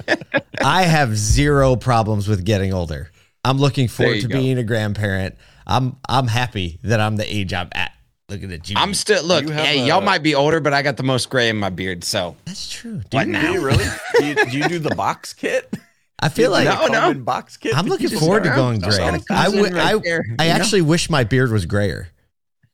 I 0.62 0.84
have 0.84 1.16
zero 1.18 1.76
problems 1.76 2.28
with 2.28 2.44
getting 2.44 2.74
older. 2.74 3.10
I'm 3.44 3.58
looking 3.60 3.88
forward 3.88 4.22
to 4.22 4.28
go. 4.28 4.38
being 4.40 4.58
a 4.58 4.64
grandparent. 4.64 5.36
I'm 5.68 5.98
I'm 6.10 6.28
happy 6.28 6.80
that 6.84 7.00
I'm 7.00 7.16
the 7.16 7.32
age 7.36 7.54
I'm 7.54 7.70
at. 7.74 7.85
Look 8.28 8.42
at 8.44 8.50
it, 8.50 8.72
I'm 8.76 8.96
still 8.96 9.24
look. 9.24 9.46
You 9.46 9.52
Hey, 9.52 9.82
a- 9.82 9.86
y'all 9.86 10.02
might 10.02 10.24
be 10.24 10.34
older, 10.34 10.60
but 10.60 10.74
I 10.74 10.82
got 10.82 10.98
the 10.98 11.04
most 11.04 11.30
gray 11.30 11.48
in 11.50 11.58
my 11.58 11.70
beard. 11.70 12.04
So 12.04 12.36
That's 12.46 12.68
true. 12.72 12.96
Dude, 12.98 13.14
What 13.14 13.26
Do 13.26 13.32
now? 13.32 13.52
you 13.54 13.64
really? 13.64 13.86
Do 14.18 14.26
you, 14.26 14.36
do 14.36 14.58
you 14.58 14.68
do 14.68 14.80
the 14.80 14.96
box 14.96 15.34
kit? 15.34 15.72
I 16.20 16.30
feel 16.30 16.50
like 16.50 16.66
No, 16.66 16.88
no. 16.88 17.14
Box 17.14 17.56
kit. 17.58 17.78
I'm 17.78 17.86
looking 17.86 18.10
forward 18.10 18.44
to 18.46 18.50
going 18.50 18.80
gray. 18.80 18.98
all 19.00 19.14
it 19.14 19.24
I, 19.30 19.46
comes 19.46 19.56
right 19.72 19.74
I, 19.76 19.98
there, 20.00 20.26
I 20.40 20.46
you 20.46 20.50
know? 20.50 20.56
actually 20.56 20.82
wish 20.82 21.08
my 21.10 21.24
beard 21.24 21.52
was 21.52 21.66
grayer. 21.68 22.08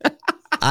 I, 0.05 0.11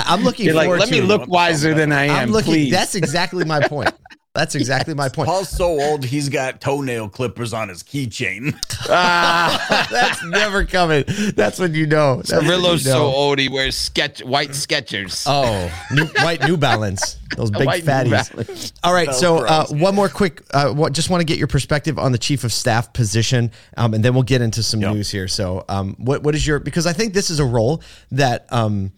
I'm 0.06 0.22
looking 0.22 0.46
you're 0.46 0.54
like, 0.54 0.64
forward 0.66 0.80
let 0.80 0.88
to 0.88 0.94
me 0.94 1.00
look 1.02 1.28
wiser 1.28 1.74
than 1.74 1.92
I 1.92 2.04
am, 2.04 2.10
I'm 2.16 2.30
looking. 2.30 2.52
please. 2.52 2.70
That's 2.70 2.94
exactly 2.94 3.44
my 3.44 3.66
point. 3.66 3.90
That's 4.32 4.54
exactly 4.54 4.94
my 4.94 5.08
point. 5.08 5.28
Paul's 5.28 5.48
so 5.48 5.80
old, 5.80 6.04
he's 6.04 6.28
got 6.28 6.60
toenail 6.60 7.08
clippers 7.08 7.52
on 7.52 7.68
his 7.68 7.82
keychain. 7.82 8.54
ah, 8.88 9.88
That's 9.90 10.24
never 10.24 10.64
coming. 10.64 11.02
That's 11.34 11.58
when 11.58 11.74
you 11.74 11.86
know. 11.86 12.16
That's 12.18 12.32
when 12.32 12.42
Cirillo's 12.42 12.84
you 12.84 12.92
know. 12.92 12.98
so 12.98 13.04
old. 13.06 13.40
He 13.40 13.48
wears 13.48 13.76
sketch 13.76 14.22
white 14.22 14.50
Skechers. 14.50 15.24
Oh, 15.26 15.68
new, 15.92 16.04
white 16.24 16.46
New 16.46 16.56
Balance. 16.56 17.16
Those 17.36 17.50
big 17.50 17.66
White 17.66 17.82
fatties. 17.84 18.72
All 18.84 18.92
right. 18.92 19.12
So, 19.12 19.38
uh, 19.38 19.66
one 19.66 19.96
more 19.96 20.08
quick. 20.08 20.42
Uh, 20.54 20.72
what, 20.74 20.92
just 20.92 21.10
want 21.10 21.20
to 21.22 21.24
get 21.24 21.38
your 21.38 21.48
perspective 21.48 21.98
on 21.98 22.12
the 22.12 22.18
chief 22.18 22.44
of 22.44 22.52
staff 22.52 22.92
position, 22.92 23.50
um, 23.76 23.94
and 23.94 24.04
then 24.04 24.14
we'll 24.14 24.22
get 24.22 24.42
into 24.42 24.62
some 24.62 24.80
Yep. 24.80 24.94
news 24.94 25.10
here. 25.10 25.26
So, 25.26 25.64
um, 25.68 25.96
what 25.98 26.22
what 26.22 26.36
is 26.36 26.46
your? 26.46 26.60
Because 26.60 26.86
I 26.86 26.92
think 26.92 27.14
this 27.14 27.30
is 27.30 27.40
a 27.40 27.44
role 27.44 27.82
that 28.12 28.46
um, 28.52 28.92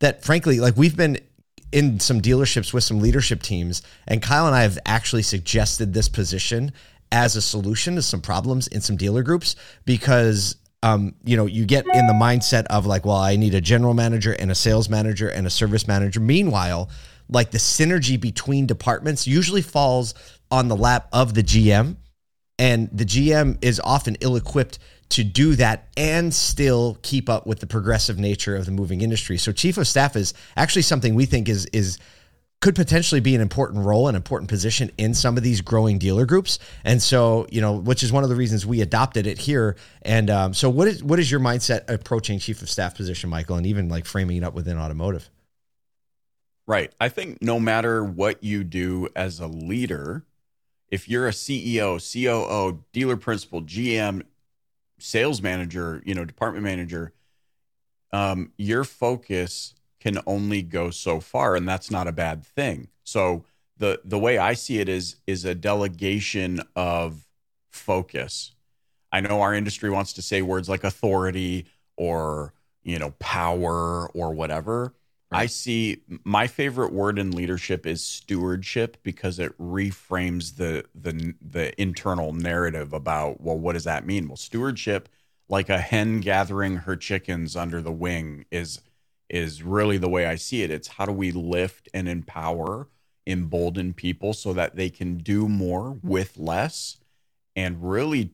that 0.00 0.22
frankly, 0.24 0.60
like 0.60 0.76
we've 0.76 0.96
been 0.96 1.18
in 1.72 2.00
some 2.00 2.20
dealerships 2.20 2.72
with 2.72 2.84
some 2.84 3.00
leadership 3.00 3.42
teams, 3.42 3.82
and 4.06 4.22
Kyle 4.22 4.46
and 4.46 4.54
I 4.54 4.62
have 4.62 4.78
actually 4.86 5.22
suggested 5.22 5.92
this 5.92 6.08
position 6.08 6.72
as 7.12 7.36
a 7.36 7.42
solution 7.42 7.94
to 7.96 8.02
some 8.02 8.20
problems 8.20 8.66
in 8.66 8.80
some 8.80 8.96
dealer 8.96 9.22
groups 9.22 9.56
because 9.84 10.56
um, 10.82 11.14
you 11.24 11.36
know, 11.36 11.46
you 11.46 11.64
get 11.64 11.84
in 11.94 12.06
the 12.06 12.12
mindset 12.12 12.66
of 12.66 12.86
like, 12.86 13.04
well, 13.04 13.16
I 13.16 13.34
need 13.36 13.54
a 13.54 13.60
general 13.60 13.94
manager 13.94 14.32
and 14.32 14.50
a 14.50 14.54
sales 14.54 14.88
manager 14.88 15.28
and 15.28 15.46
a 15.46 15.50
service 15.50 15.88
manager. 15.88 16.20
Meanwhile, 16.20 16.90
like 17.28 17.50
the 17.50 17.58
synergy 17.58 18.20
between 18.20 18.66
departments 18.66 19.26
usually 19.26 19.62
falls 19.62 20.14
on 20.50 20.68
the 20.68 20.76
lap 20.76 21.08
of 21.12 21.34
the 21.34 21.42
GM, 21.42 21.96
and 22.58 22.88
the 22.92 23.04
GM 23.04 23.58
is 23.62 23.80
often 23.82 24.16
ill 24.20 24.36
equipped 24.36 24.78
to 25.10 25.24
do 25.24 25.54
that 25.56 25.88
and 25.96 26.34
still 26.34 26.98
keep 27.02 27.28
up 27.28 27.46
with 27.46 27.60
the 27.60 27.66
progressive 27.66 28.18
nature 28.18 28.56
of 28.56 28.66
the 28.66 28.72
moving 28.72 29.00
industry. 29.00 29.38
So, 29.38 29.52
chief 29.52 29.78
of 29.78 29.86
staff 29.86 30.16
is 30.16 30.34
actually 30.56 30.82
something 30.82 31.14
we 31.14 31.26
think 31.26 31.48
is 31.48 31.66
is 31.66 31.98
could 32.60 32.74
potentially 32.74 33.20
be 33.20 33.34
an 33.34 33.40
important 33.40 33.84
role, 33.84 34.08
an 34.08 34.16
important 34.16 34.48
position 34.48 34.90
in 34.96 35.14
some 35.14 35.36
of 35.36 35.42
these 35.42 35.60
growing 35.60 35.98
dealer 35.98 36.24
groups. 36.24 36.58
And 36.84 37.02
so, 37.02 37.46
you 37.50 37.60
know, 37.60 37.76
which 37.76 38.02
is 38.02 38.10
one 38.10 38.24
of 38.24 38.30
the 38.30 38.34
reasons 38.34 38.64
we 38.64 38.80
adopted 38.80 39.26
it 39.26 39.38
here. 39.38 39.76
And 40.02 40.30
um, 40.30 40.54
so, 40.54 40.70
what 40.70 40.88
is 40.88 41.04
what 41.04 41.18
is 41.18 41.30
your 41.30 41.40
mindset 41.40 41.88
approaching 41.90 42.38
chief 42.38 42.62
of 42.62 42.70
staff 42.70 42.96
position, 42.96 43.30
Michael, 43.30 43.56
and 43.56 43.66
even 43.66 43.88
like 43.88 44.06
framing 44.06 44.38
it 44.38 44.42
up 44.42 44.54
within 44.54 44.78
automotive? 44.78 45.30
Right. 46.66 46.92
I 47.00 47.08
think 47.08 47.42
no 47.42 47.60
matter 47.60 48.02
what 48.02 48.42
you 48.42 48.64
do 48.64 49.08
as 49.14 49.38
a 49.38 49.46
leader, 49.46 50.24
if 50.88 51.08
you're 51.08 51.28
a 51.28 51.32
CEO, 51.32 52.00
COO, 52.00 52.82
dealer 52.92 53.16
principal, 53.16 53.62
GM, 53.62 54.22
sales 54.98 55.42
manager, 55.42 56.02
you 56.04 56.14
know, 56.14 56.24
department 56.24 56.64
manager, 56.64 57.12
um, 58.12 58.52
your 58.56 58.84
focus 58.84 59.74
can 60.00 60.18
only 60.26 60.62
go 60.62 60.90
so 60.90 61.20
far, 61.20 61.56
and 61.56 61.68
that's 61.68 61.90
not 61.90 62.06
a 62.06 62.12
bad 62.12 62.44
thing. 62.44 62.88
So 63.04 63.44
the 63.78 64.00
the 64.04 64.18
way 64.18 64.38
I 64.38 64.54
see 64.54 64.78
it 64.78 64.88
is 64.88 65.16
is 65.26 65.44
a 65.44 65.54
delegation 65.54 66.60
of 66.74 67.26
focus. 67.70 68.52
I 69.12 69.20
know 69.20 69.40
our 69.42 69.54
industry 69.54 69.90
wants 69.90 70.12
to 70.14 70.22
say 70.22 70.42
words 70.42 70.68
like 70.68 70.84
authority 70.84 71.66
or 71.96 72.52
you 72.82 72.98
know 72.98 73.14
power 73.18 74.08
or 74.08 74.32
whatever. 74.32 74.94
I 75.30 75.46
see 75.46 76.02
my 76.24 76.46
favorite 76.46 76.92
word 76.92 77.18
in 77.18 77.32
leadership 77.32 77.84
is 77.86 78.02
stewardship 78.02 78.98
because 79.02 79.38
it 79.38 79.56
reframes 79.58 80.56
the 80.56 80.84
the 80.94 81.34
the 81.40 81.80
internal 81.80 82.32
narrative 82.32 82.92
about 82.92 83.40
well 83.40 83.58
what 83.58 83.72
does 83.72 83.84
that 83.84 84.06
mean? 84.06 84.28
Well, 84.28 84.36
stewardship 84.36 85.08
like 85.48 85.68
a 85.68 85.78
hen 85.78 86.20
gathering 86.20 86.76
her 86.76 86.96
chickens 86.96 87.56
under 87.56 87.82
the 87.82 87.92
wing 87.92 88.46
is 88.50 88.80
is 89.28 89.62
really 89.62 89.98
the 89.98 90.08
way 90.08 90.26
I 90.26 90.36
see 90.36 90.62
it. 90.62 90.70
It's 90.70 90.88
how 90.88 91.06
do 91.06 91.12
we 91.12 91.32
lift 91.32 91.88
and 91.92 92.08
empower, 92.08 92.88
embolden 93.26 93.92
people 93.94 94.32
so 94.32 94.52
that 94.52 94.76
they 94.76 94.88
can 94.88 95.18
do 95.18 95.48
more 95.48 95.98
with 96.02 96.38
less 96.38 96.98
and 97.56 97.82
really 97.82 98.30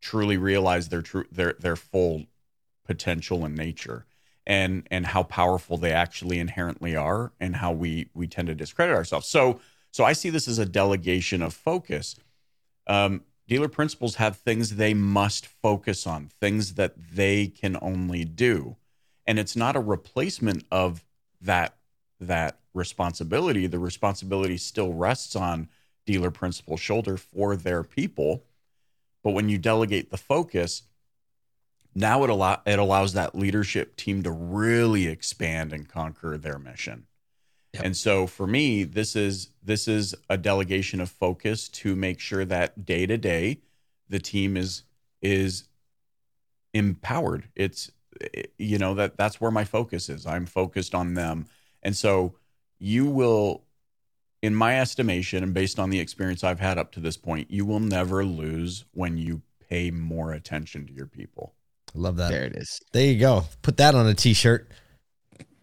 truly 0.00 0.36
realize 0.36 0.88
their 0.88 1.02
true 1.02 1.24
their 1.32 1.54
their 1.54 1.76
full 1.76 2.26
potential 2.84 3.44
and 3.44 3.56
nature 3.56 4.06
and 4.48 4.88
and 4.90 5.06
how 5.06 5.22
powerful 5.22 5.76
they 5.76 5.92
actually 5.92 6.40
inherently 6.40 6.96
are 6.96 7.32
and 7.38 7.54
how 7.56 7.70
we 7.70 8.08
we 8.14 8.26
tend 8.26 8.48
to 8.48 8.54
discredit 8.54 8.96
ourselves. 8.96 9.28
So 9.28 9.60
so 9.92 10.04
I 10.04 10.12
see 10.12 10.30
this 10.30 10.48
as 10.48 10.58
a 10.58 10.66
delegation 10.66 11.42
of 11.42 11.54
focus. 11.54 12.16
Um, 12.88 13.22
dealer 13.46 13.68
principals 13.68 14.16
have 14.16 14.36
things 14.36 14.76
they 14.76 14.94
must 14.94 15.46
focus 15.46 16.06
on, 16.06 16.30
things 16.40 16.74
that 16.74 16.94
they 17.14 17.46
can 17.46 17.78
only 17.80 18.24
do 18.24 18.76
and 19.28 19.38
it's 19.38 19.54
not 19.54 19.76
a 19.76 19.80
replacement 19.80 20.64
of 20.72 21.04
that 21.40 21.76
that 22.18 22.58
responsibility 22.74 23.68
the 23.68 23.78
responsibility 23.78 24.56
still 24.56 24.92
rests 24.92 25.36
on 25.36 25.68
dealer 26.06 26.32
principal 26.32 26.76
shoulder 26.76 27.16
for 27.16 27.54
their 27.54 27.84
people 27.84 28.42
but 29.22 29.32
when 29.32 29.48
you 29.48 29.58
delegate 29.58 30.10
the 30.10 30.16
focus 30.16 30.82
now 31.98 32.24
it 32.24 32.30
allow 32.30 32.60
it 32.66 32.78
allows 32.78 33.12
that 33.14 33.34
leadership 33.34 33.96
team 33.96 34.22
to 34.22 34.30
really 34.30 35.06
expand 35.06 35.72
and 35.72 35.88
conquer 35.88 36.36
their 36.38 36.58
mission. 36.58 37.06
Yep. 37.74 37.84
and 37.84 37.96
so 37.96 38.26
for 38.26 38.46
me 38.46 38.82
this 38.82 39.14
is 39.14 39.50
this 39.62 39.86
is 39.88 40.14
a 40.30 40.38
delegation 40.38 41.02
of 41.02 41.10
focus 41.10 41.68
to 41.68 41.94
make 41.94 42.18
sure 42.18 42.46
that 42.46 42.86
day 42.86 43.04
to 43.04 43.18
day 43.18 43.60
the 44.08 44.18
team 44.18 44.56
is 44.56 44.84
is 45.20 45.64
empowered. 46.72 47.48
It's 47.54 47.90
you 48.58 48.78
know 48.78 48.94
that 48.94 49.16
that's 49.16 49.40
where 49.40 49.50
my 49.50 49.64
focus 49.64 50.08
is. 50.08 50.26
I'm 50.26 50.46
focused 50.46 50.94
on 50.94 51.14
them. 51.14 51.46
And 51.82 51.96
so 51.96 52.34
you 52.78 53.06
will 53.06 53.64
in 54.42 54.54
my 54.54 54.80
estimation 54.80 55.42
and 55.42 55.52
based 55.52 55.78
on 55.78 55.90
the 55.90 55.98
experience 55.98 56.44
i've 56.44 56.60
had 56.60 56.78
up 56.78 56.92
to 56.92 57.00
this 57.00 57.16
point 57.16 57.50
you 57.50 57.64
will 57.64 57.80
never 57.80 58.24
lose 58.24 58.84
when 58.92 59.16
you 59.16 59.42
pay 59.68 59.90
more 59.90 60.32
attention 60.32 60.86
to 60.86 60.92
your 60.92 61.06
people 61.06 61.54
I 61.94 61.98
love 61.98 62.16
that. 62.16 62.30
There 62.30 62.44
it 62.44 62.56
is. 62.56 62.80
There 62.92 63.04
you 63.06 63.18
go. 63.18 63.44
Put 63.62 63.76
that 63.78 63.94
on 63.94 64.06
a 64.06 64.14
t-shirt. 64.14 64.70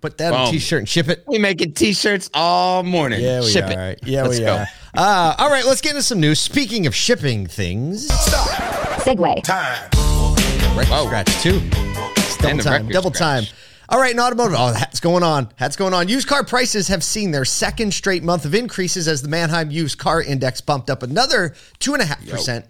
Put 0.01 0.17
that 0.19 0.31
Boom. 0.31 0.41
on 0.41 0.47
a 0.47 0.51
t-shirt 0.51 0.79
and 0.79 0.89
ship 0.89 1.07
it. 1.07 1.23
We 1.27 1.39
making 1.39 1.73
t-shirts 1.73 2.29
all 2.33 2.83
morning. 2.83 3.21
Yeah, 3.21 3.39
we 3.41 3.49
ship 3.49 3.65
are. 3.65 3.91
It. 3.91 4.01
Yeah, 4.03 4.23
let's 4.23 4.39
we 4.39 4.45
go. 4.45 4.57
are. 4.57 4.67
Uh, 4.93 5.35
all 5.37 5.49
right, 5.49 5.65
let's 5.65 5.81
get 5.81 5.91
into 5.91 6.03
some 6.03 6.19
news. 6.19 6.39
Speaking 6.39 6.85
of 6.85 6.93
shipping 6.95 7.47
things, 7.47 8.07
Stop. 8.13 8.49
segue 9.01 9.43
time. 9.43 9.89
Record 10.77 11.05
scratch 11.07 11.41
two. 11.41 11.59
Double 12.39 12.63
time. 12.63 12.89
Double 12.89 13.13
scratch. 13.13 13.49
time. 13.49 13.55
All 13.87 13.99
right, 13.99 14.11
in 14.11 14.19
automotive, 14.19 14.55
oh, 14.59 14.73
that's 14.73 14.99
going 14.99 15.21
on. 15.23 15.49
That's 15.59 15.75
going 15.75 15.93
on. 15.93 16.07
Used 16.07 16.27
car 16.27 16.43
prices 16.43 16.87
have 16.87 17.03
seen 17.03 17.31
their 17.31 17.45
second 17.45 17.93
straight 17.93 18.23
month 18.23 18.43
of 18.45 18.55
increases 18.55 19.07
as 19.07 19.21
the 19.21 19.27
Manheim 19.27 19.69
Used 19.69 19.99
Car 19.99 20.23
Index 20.23 20.59
bumped 20.59 20.89
up 20.89 21.03
another 21.03 21.51
2.5% 21.79 22.65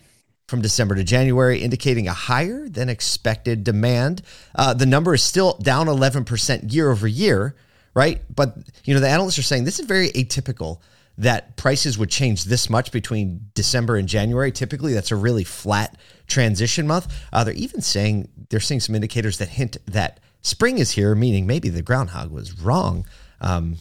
from 0.48 0.62
December 0.62 0.96
to 0.96 1.04
January, 1.04 1.62
indicating 1.62 2.08
a 2.08 2.14
higher 2.14 2.70
than 2.70 2.90
expected 2.90 3.64
demand. 3.64 4.22
Uh, 4.54 4.74
the 4.74 4.86
number 4.86 5.14
is 5.14 5.24
still 5.24 5.58
down 5.58 5.88
11% 5.88 6.72
year 6.72 6.92
over 6.92 7.08
year, 7.08 7.56
right? 7.94 8.22
But, 8.34 8.56
you 8.84 8.94
know, 8.94 9.00
the 9.00 9.10
analysts 9.10 9.40
are 9.40 9.44
saying 9.44 9.64
this 9.64 9.80
is 9.80 9.86
very 9.86 10.10
atypical 10.10 10.80
that 11.18 11.56
prices 11.56 11.98
would 11.98 12.10
change 12.10 12.44
this 12.44 12.70
much 12.70 12.92
between 12.92 13.50
December 13.54 13.96
and 13.96 14.08
January. 14.08 14.52
Typically, 14.52 14.94
that's 14.94 15.12
a 15.12 15.16
really 15.16 15.44
flat 15.44 15.98
transition 16.28 16.86
month. 16.86 17.08
Uh, 17.32 17.44
they're 17.44 17.54
even 17.54 17.82
saying 17.82 18.28
they're 18.50 18.60
seeing 18.60 18.82
some 18.82 18.96
indicators 18.96 19.38
that 19.38 19.48
hint 19.48 19.78
that 19.86 20.20
spring 20.42 20.78
is 20.78 20.92
here, 20.92 21.16
meaning 21.16 21.48
maybe 21.48 21.70
the 21.70 21.82
groundhog 21.82 22.32
was 22.32 22.60
wrong. 22.60 23.06
Um, 23.40 23.78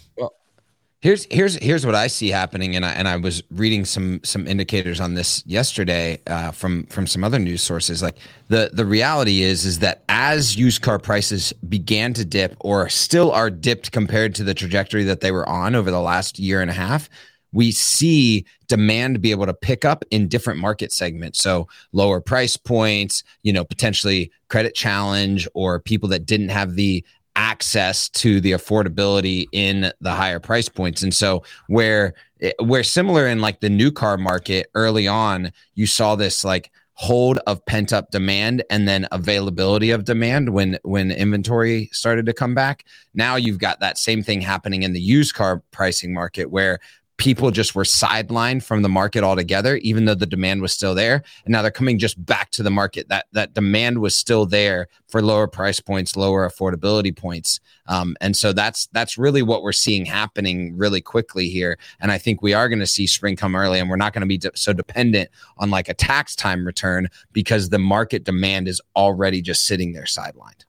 Here's 1.05 1.27
here's 1.31 1.57
here's 1.57 1.85
what 1.85 1.95
I 1.95 2.07
see 2.07 2.31
happening, 2.31 2.77
and 2.77 2.87
I 2.87 2.93
and 2.93 3.07
I 3.07 3.17
was 3.17 3.43
reading 3.51 3.85
some 3.85 4.21
some 4.25 4.47
indicators 4.47 5.01
on 5.01 5.13
this 5.13 5.43
yesterday 5.45 6.19
uh, 6.27 6.51
from 6.51 6.87
from 6.87 7.07
some 7.07 7.23
other 7.23 7.39
news 7.39 7.63
sources. 7.63 8.03
Like 8.03 8.17
the 8.49 8.71
the 8.73 8.87
reality 8.87 9.43
is 9.43 9.67
is 9.67 9.81
that 9.81 10.03
as 10.09 10.57
used 10.57 10.81
car 10.81 10.99
prices 10.99 11.53
began 11.69 12.15
to 12.15 12.25
dip, 12.25 12.57
or 12.61 12.89
still 12.89 13.31
are 13.33 13.51
dipped 13.51 13.93
compared 13.93 14.35
to 14.37 14.45
the 14.45 14.55
trajectory 14.55 15.05
that 15.05 15.21
they 15.21 15.31
were 15.31 15.47
on 15.47 15.75
over 15.75 15.91
the 15.91 16.01
last 16.01 16.39
year 16.39 16.63
and 16.63 16.71
a 16.71 16.75
half, 16.75 17.11
we 17.53 17.71
see 17.71 18.47
demand 18.69 19.21
be 19.21 19.31
able 19.31 19.45
to 19.45 19.53
pick 19.53 19.85
up 19.85 20.07
in 20.11 20.27
different 20.27 20.59
market 20.59 20.91
segments. 20.91 21.39
So 21.39 21.69
lower 21.93 22.23
price 22.23 22.57
points, 22.57 23.23
you 23.43 23.53
know, 23.53 23.65
potentially 23.67 24.33
credit 24.49 24.75
challenge, 24.75 25.47
or 25.53 25.81
people 25.81 26.09
that 26.09 26.25
didn't 26.25 26.49
have 26.49 26.77
the 26.77 27.05
access 27.37 28.09
to 28.09 28.41
the 28.41 28.53
affordability 28.53 29.47
in 29.53 29.93
the 30.01 30.13
higher 30.13 30.41
price 30.41 30.69
points. 30.69 31.03
And 31.03 31.13
so 31.13 31.43
where 31.69 32.15
where 32.61 32.83
similar 32.83 33.27
in 33.27 33.41
like 33.41 33.61
the 33.61 33.71
new 33.71 33.91
car 33.91 34.17
market 34.17 34.71
early 34.75 35.09
on 35.09 35.51
you 35.75 35.87
saw 35.87 36.15
this 36.15 36.45
like 36.45 36.71
hold 36.95 37.39
of 37.47 37.65
pent 37.67 37.93
up 37.93 38.11
demand 38.11 38.63
and 38.71 38.87
then 38.87 39.07
availability 39.11 39.91
of 39.91 40.05
demand 40.05 40.51
when 40.51 40.79
when 40.83 41.11
inventory 41.11 41.89
started 41.93 42.25
to 42.27 42.33
come 42.33 42.55
back. 42.55 42.85
Now 43.15 43.37
you've 43.37 43.59
got 43.59 43.81
that 43.81 43.99
same 43.99 44.23
thing 44.23 44.41
happening 44.41 44.85
in 44.85 44.93
the 44.93 45.01
used 45.01 45.35
car 45.35 45.63
pricing 45.73 46.15
market 46.15 46.51
where 46.51 46.79
people 47.17 47.51
just 47.51 47.75
were 47.75 47.85
sidelined 47.85 48.63
from 48.63 48.83
the 48.83 48.89
market 48.89 49.23
altogether 49.23 49.77
even 49.77 50.05
though 50.05 50.15
the 50.15 50.27
demand 50.27 50.61
was 50.61 50.73
still 50.73 50.95
there. 50.95 51.23
And 51.45 51.53
now 51.53 51.63
they're 51.63 51.71
coming 51.71 51.99
just 51.99 52.23
back 52.25 52.51
to 52.53 52.63
the 52.63 52.71
market. 52.71 53.09
That 53.09 53.27
that 53.33 53.55
demand 53.55 54.01
was 54.01 54.15
still 54.15 54.47
there 54.47 54.89
for 55.09 55.23
lower 55.23 55.47
price 55.47 55.81
points 55.81 56.17
lower 56.17 56.49
affordability 56.49 57.17
points. 57.17 57.61
Um, 57.87 58.17
and 58.21 58.37
so 58.37 58.53
that's 58.53 58.87
that's 58.89 59.17
really 59.17 59.43
what 59.43 59.63
we're 59.63 59.73
seeing 59.73 60.05
happening 60.05 60.77
really 60.77 61.01
quickly 61.01 61.49
here. 61.49 61.79
And 62.01 62.11
i 62.11 62.19
think 62.19 62.43
we 62.43 62.53
are 62.53 62.69
going 62.69 62.81
to 62.81 62.87
see 62.87 63.07
spring 63.07 63.37
come 63.37 63.55
early 63.55 63.79
and 63.79 63.89
we're 63.89 63.97
not 63.97 64.13
going 64.13 64.23
to 64.23 64.27
be 64.27 64.39
de- 64.39 64.51
so 64.55 64.73
dependent 64.73 65.31
on 65.59 65.71
like 65.71 65.89
a 65.89 65.95
tax 65.95 66.35
time 66.35 66.67
return 66.67 67.09
because 67.33 67.69
the 67.69 67.79
market 67.79 68.25
demand 68.25 68.69
is 68.69 68.81
already 68.97 69.41
just 69.41 69.67
sitting 69.67 69.93
there 69.93 70.05
sidelined. 70.05 70.65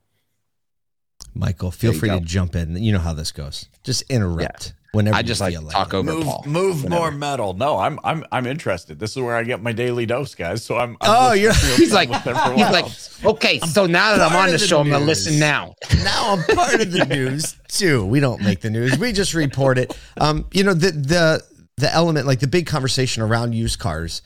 Michael, 1.34 1.70
feel 1.70 1.92
free 1.92 2.08
go. 2.08 2.18
to 2.18 2.24
jump 2.24 2.56
in. 2.56 2.82
You 2.82 2.92
know 2.92 2.98
how 2.98 3.12
this 3.12 3.30
goes. 3.30 3.68
Just 3.82 4.02
interrupt 4.10 4.74
whenever 4.96 5.16
i 5.16 5.22
just 5.22 5.40
you 5.40 5.44
like 5.44 5.52
feel 5.52 5.60
to 5.60 5.66
like 5.68 5.74
talk 5.76 5.88
it. 5.94 5.96
over 5.96 6.12
move 6.12 6.24
paul 6.24 6.44
move 6.46 6.82
Whatever. 6.84 7.00
more 7.00 7.10
metal. 7.12 7.52
No, 7.54 7.78
I'm 7.78 8.00
I'm 8.02 8.24
I'm 8.32 8.46
interested. 8.46 8.98
This 8.98 9.12
is 9.16 9.22
where 9.22 9.36
I 9.36 9.44
get 9.44 9.62
my 9.62 9.72
daily 9.72 10.06
dose, 10.06 10.34
guys. 10.34 10.64
So 10.64 10.76
I'm. 10.76 10.96
I'm 11.00 11.10
Oh, 11.10 11.28
listening 11.30 11.42
you're- 11.42 11.54
he's 11.76 11.92
like 11.92 12.08
he's 12.08 12.70
like 12.72 12.84
else. 12.84 13.24
okay 13.24 13.58
so 13.60 13.86
now 13.86 14.16
that 14.16 14.30
i'm 14.30 14.36
on 14.36 14.46
the 14.46 14.52
the 14.52 14.58
show 14.58 14.80
i'm 14.80 14.88
going 14.88 15.00
to 15.00 15.06
listen 15.06 15.38
now 15.38 15.74
now 16.02 16.32
I'm 16.34 16.56
part 16.56 16.80
of 16.80 16.90
the 16.90 17.04
news 17.16 17.56
too. 17.68 18.04
We 18.04 18.20
don't 18.20 18.42
make 18.42 18.60
the 18.60 18.70
news. 18.70 18.98
We 18.98 19.12
just 19.12 19.34
report 19.34 19.78
it. 19.78 19.96
Um, 20.18 20.46
you 20.52 20.64
know, 20.64 20.74
the 20.74 20.90
the 20.92 21.42
the 21.76 21.92
element, 21.92 22.26
like 22.26 22.40
the 22.40 22.46
big 22.46 22.66
conversation 22.66 23.22
around 23.22 23.52
used 23.54 23.78
cars 23.78 24.22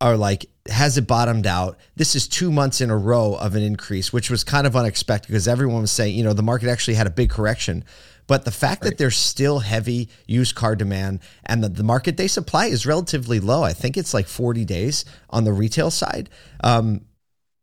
are 0.00 0.16
like, 0.16 0.46
has 0.68 0.98
it 0.98 1.06
bottomed 1.06 1.46
out? 1.46 1.78
This 1.94 2.16
is 2.16 2.26
two 2.26 2.50
months 2.50 2.80
in 2.80 2.90
a 2.90 2.96
row 2.96 3.34
of 3.34 3.54
an 3.54 3.62
increase, 3.62 4.12
which 4.12 4.30
was 4.30 4.42
kind 4.42 4.66
of 4.66 4.74
unexpected 4.74 5.28
because 5.28 5.46
everyone 5.46 5.82
was 5.82 5.92
saying, 5.92 6.16
you 6.16 6.24
know, 6.24 6.32
the 6.32 6.42
market 6.42 6.68
actually 6.68 6.94
had 6.94 7.06
a 7.06 7.10
big 7.10 7.30
correction. 7.30 7.84
But 8.26 8.44
the 8.44 8.50
fact 8.50 8.82
that 8.82 8.98
there's 8.98 9.16
still 9.16 9.60
heavy 9.60 10.08
used 10.26 10.54
car 10.54 10.76
demand 10.76 11.20
and 11.44 11.62
that 11.64 11.74
the 11.74 11.82
market 11.82 12.16
they 12.16 12.28
supply 12.28 12.66
is 12.66 12.86
relatively 12.86 13.40
low, 13.40 13.62
I 13.62 13.72
think 13.72 13.96
it's 13.96 14.14
like 14.14 14.26
40 14.26 14.64
days 14.64 15.04
on 15.30 15.44
the 15.44 15.52
retail 15.52 15.90
side. 15.90 16.30
Um, 16.62 17.02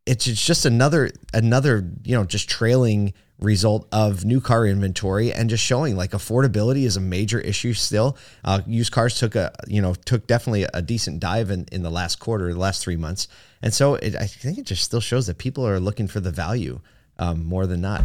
it's 0.06 0.26
it's 0.26 0.44
just 0.44 0.66
another 0.66 1.12
another 1.34 1.88
you 2.04 2.16
know 2.16 2.24
just 2.24 2.50
trailing 2.50 3.14
result 3.40 3.88
of 3.92 4.26
new 4.26 4.42
car 4.42 4.66
inventory 4.66 5.32
and 5.32 5.50
just 5.50 5.64
showing 5.64 5.96
like 5.96 6.12
affordability 6.12 6.84
is 6.84 6.98
a 6.98 7.02
major 7.02 7.40
issue 7.40 7.74
still. 7.74 8.18
Uh, 8.44 8.62
used 8.66 8.92
cars 8.92 9.18
took 9.18 9.36
a 9.36 9.52
you 9.68 9.82
know 9.82 9.94
took 9.94 10.26
definitely 10.28 10.66
a 10.74 10.82
decent 10.82 11.20
dive 11.20 11.52
in, 11.52 11.66
in 11.72 11.84
the 11.84 11.92
last 11.92 12.20
quarter 12.20 12.52
the 12.52 12.60
last 12.60 12.84
three 12.84 12.98
months. 12.98 13.28
And 13.62 13.74
so 13.74 13.96
it, 13.96 14.16
i 14.16 14.26
think 14.26 14.58
it 14.58 14.66
just 14.66 14.84
still 14.84 15.02
shows 15.02 15.28
that 15.28 15.38
people 15.38 15.66
are 15.68 15.80
looking 15.80 16.08
for 16.08 16.20
the 16.20 16.32
value 16.32 16.80
um, 17.18 17.46
more 17.46 17.68
than 17.68 17.82
not 17.82 18.02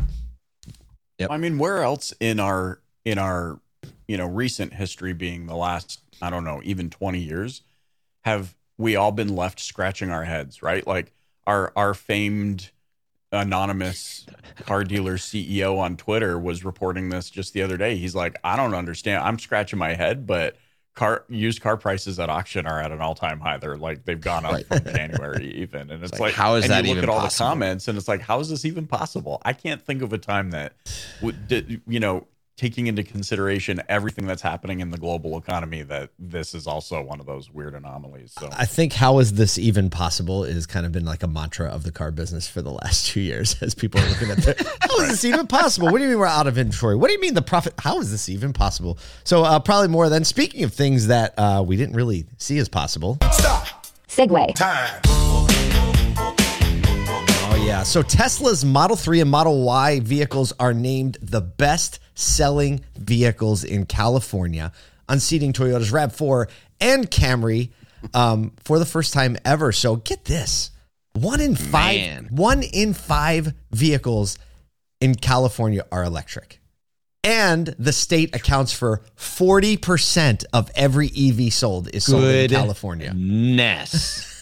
I 1.30 1.36
mean, 1.36 1.58
where 1.58 1.82
else 1.82 2.12
in 2.20 2.40
our 2.40 2.80
in 3.04 3.18
our 3.18 3.60
you 4.08 4.16
know 4.16 4.26
recent 4.26 4.74
history, 4.74 5.12
being 5.12 5.46
the 5.46 5.56
last 5.56 6.00
I 6.20 6.30
don't 6.30 6.44
know 6.44 6.60
even 6.64 6.90
twenty 6.90 7.20
years, 7.20 7.62
have 8.24 8.54
we 8.78 8.96
all 8.96 9.12
been 9.12 9.34
left 9.34 9.60
scratching 9.60 10.10
our 10.10 10.24
heads, 10.24 10.62
right? 10.62 10.86
Like 10.86 11.12
our 11.46 11.72
our 11.76 11.94
famed 11.94 12.70
anonymous 13.32 14.26
car 14.64 14.84
dealer 14.84 15.16
CEO 15.16 15.78
on 15.78 15.96
Twitter 15.96 16.38
was 16.38 16.64
reporting 16.64 17.08
this 17.08 17.30
just 17.30 17.52
the 17.52 17.62
other 17.62 17.76
day. 17.76 17.96
He's 17.96 18.14
like, 18.14 18.36
I 18.44 18.56
don't 18.56 18.74
understand. 18.74 19.22
I'm 19.22 19.38
scratching 19.38 19.78
my 19.78 19.94
head, 19.94 20.26
but 20.26 20.56
car 20.94 21.24
used 21.28 21.60
car 21.60 21.76
prices 21.76 22.18
at 22.20 22.28
auction 22.30 22.66
are 22.66 22.80
at 22.80 22.92
an 22.92 23.00
all 23.00 23.14
time 23.14 23.40
high. 23.40 23.56
They're 23.58 23.76
like 23.76 24.04
they've 24.04 24.20
gone 24.20 24.44
up 24.44 24.52
Right. 24.52 24.66
from 24.66 24.84
January 24.94 25.52
even, 25.56 25.90
and 25.90 26.02
it's, 26.02 26.12
like, 26.12 26.20
like, 26.20 26.34
how 26.34 26.54
is 26.54 26.64
and 26.64 26.70
that 26.72 26.84
You 26.84 26.90
look 26.90 26.98
even 26.98 27.10
at 27.10 27.12
all 27.14 27.20
possible? 27.20 27.46
the 27.46 27.50
comments, 27.50 27.88
and 27.88 27.98
it's 27.98 28.08
like, 28.08 28.20
how 28.20 28.40
is 28.40 28.48
this 28.48 28.64
even 28.64 28.86
possible? 28.86 29.40
I 29.44 29.52
can't 29.52 29.84
think 29.84 30.02
of 30.02 30.12
a 30.12 30.18
time 30.18 30.50
that 30.52 30.72
would, 31.20 31.48
did, 31.48 31.80
you 31.86 32.00
know, 32.00 32.26
taking 32.56 32.86
into 32.86 33.02
consideration 33.02 33.82
everything 33.88 34.26
that's 34.26 34.42
happening 34.42 34.78
in 34.80 34.90
the 34.90 34.96
global 34.96 35.36
economy, 35.36 35.82
that 35.82 36.10
this 36.18 36.54
is 36.54 36.66
also 36.66 37.02
one 37.02 37.18
of 37.18 37.26
those 37.26 37.50
weird 37.50 37.74
anomalies. 37.74 38.32
So 38.38 38.48
I 38.52 38.64
think 38.64 38.92
how 38.92 39.18
is 39.18 39.32
this 39.32 39.58
even 39.58 39.90
possible 39.90 40.44
is 40.44 40.64
kind 40.66 40.86
of 40.86 40.92
been 40.92 41.04
like 41.04 41.24
a 41.24 41.26
mantra 41.26 41.66
of 41.66 41.82
the 41.82 41.90
car 41.90 42.12
business 42.12 42.46
for 42.46 42.62
the 42.62 42.70
last 42.70 43.06
two 43.06 43.20
years 43.20 43.56
as 43.62 43.74
people 43.74 44.00
are 44.00 44.08
looking 44.08 44.30
at 44.30 44.38
the, 44.38 44.76
how 44.80 45.00
is 45.00 45.08
this 45.10 45.24
even 45.24 45.48
possible? 45.48 45.88
What 45.90 45.98
do 45.98 46.04
you 46.04 46.10
mean 46.10 46.18
we're 46.18 46.26
out 46.26 46.46
of 46.46 46.56
inventory? 46.56 46.94
What 46.94 47.08
do 47.08 47.14
you 47.14 47.20
mean 47.20 47.34
the 47.34 47.42
profit? 47.42 47.74
How 47.78 47.98
is 47.98 48.12
this 48.12 48.28
even 48.28 48.52
possible? 48.52 48.98
So 49.24 49.42
uh, 49.42 49.58
probably 49.58 49.88
more 49.88 50.08
than 50.08 50.24
speaking 50.24 50.62
of 50.62 50.72
things 50.72 51.08
that 51.08 51.36
uh, 51.36 51.64
we 51.66 51.76
didn't 51.76 51.96
really 51.96 52.26
see 52.38 52.58
as 52.58 52.68
possible. 52.68 53.18
segue. 54.08 54.54
Oh 57.50 57.64
yeah. 57.66 57.82
So 57.82 58.02
Tesla's 58.02 58.64
Model 58.64 58.96
3 58.96 59.22
and 59.22 59.30
Model 59.30 59.64
Y 59.64 59.98
vehicles 60.00 60.52
are 60.60 60.72
named 60.72 61.18
the 61.20 61.40
best 61.40 61.98
selling 62.14 62.80
vehicles 62.96 63.64
in 63.64 63.86
California, 63.86 64.72
unseating 65.08 65.52
Toyota's 65.52 65.92
RAV4 65.92 66.48
and 66.80 67.10
Camry 67.10 67.70
um, 68.12 68.52
for 68.64 68.78
the 68.78 68.86
first 68.86 69.12
time 69.12 69.36
ever. 69.44 69.72
So 69.72 69.96
get 69.96 70.24
this. 70.24 70.70
One 71.14 71.40
in 71.40 71.54
five 71.54 71.96
Man. 71.96 72.28
one 72.32 72.62
in 72.64 72.92
five 72.92 73.54
vehicles 73.70 74.36
in 75.00 75.14
California 75.14 75.86
are 75.92 76.02
electric. 76.02 76.60
And 77.22 77.68
the 77.78 77.92
state 77.92 78.34
accounts 78.34 78.72
for 78.72 79.00
40% 79.16 80.44
of 80.52 80.70
every 80.74 81.10
EV 81.16 81.52
sold 81.52 81.88
is 81.94 82.04
sold 82.04 82.24
in 82.24 82.50
California. 82.50 83.14
Ness. 83.14 84.33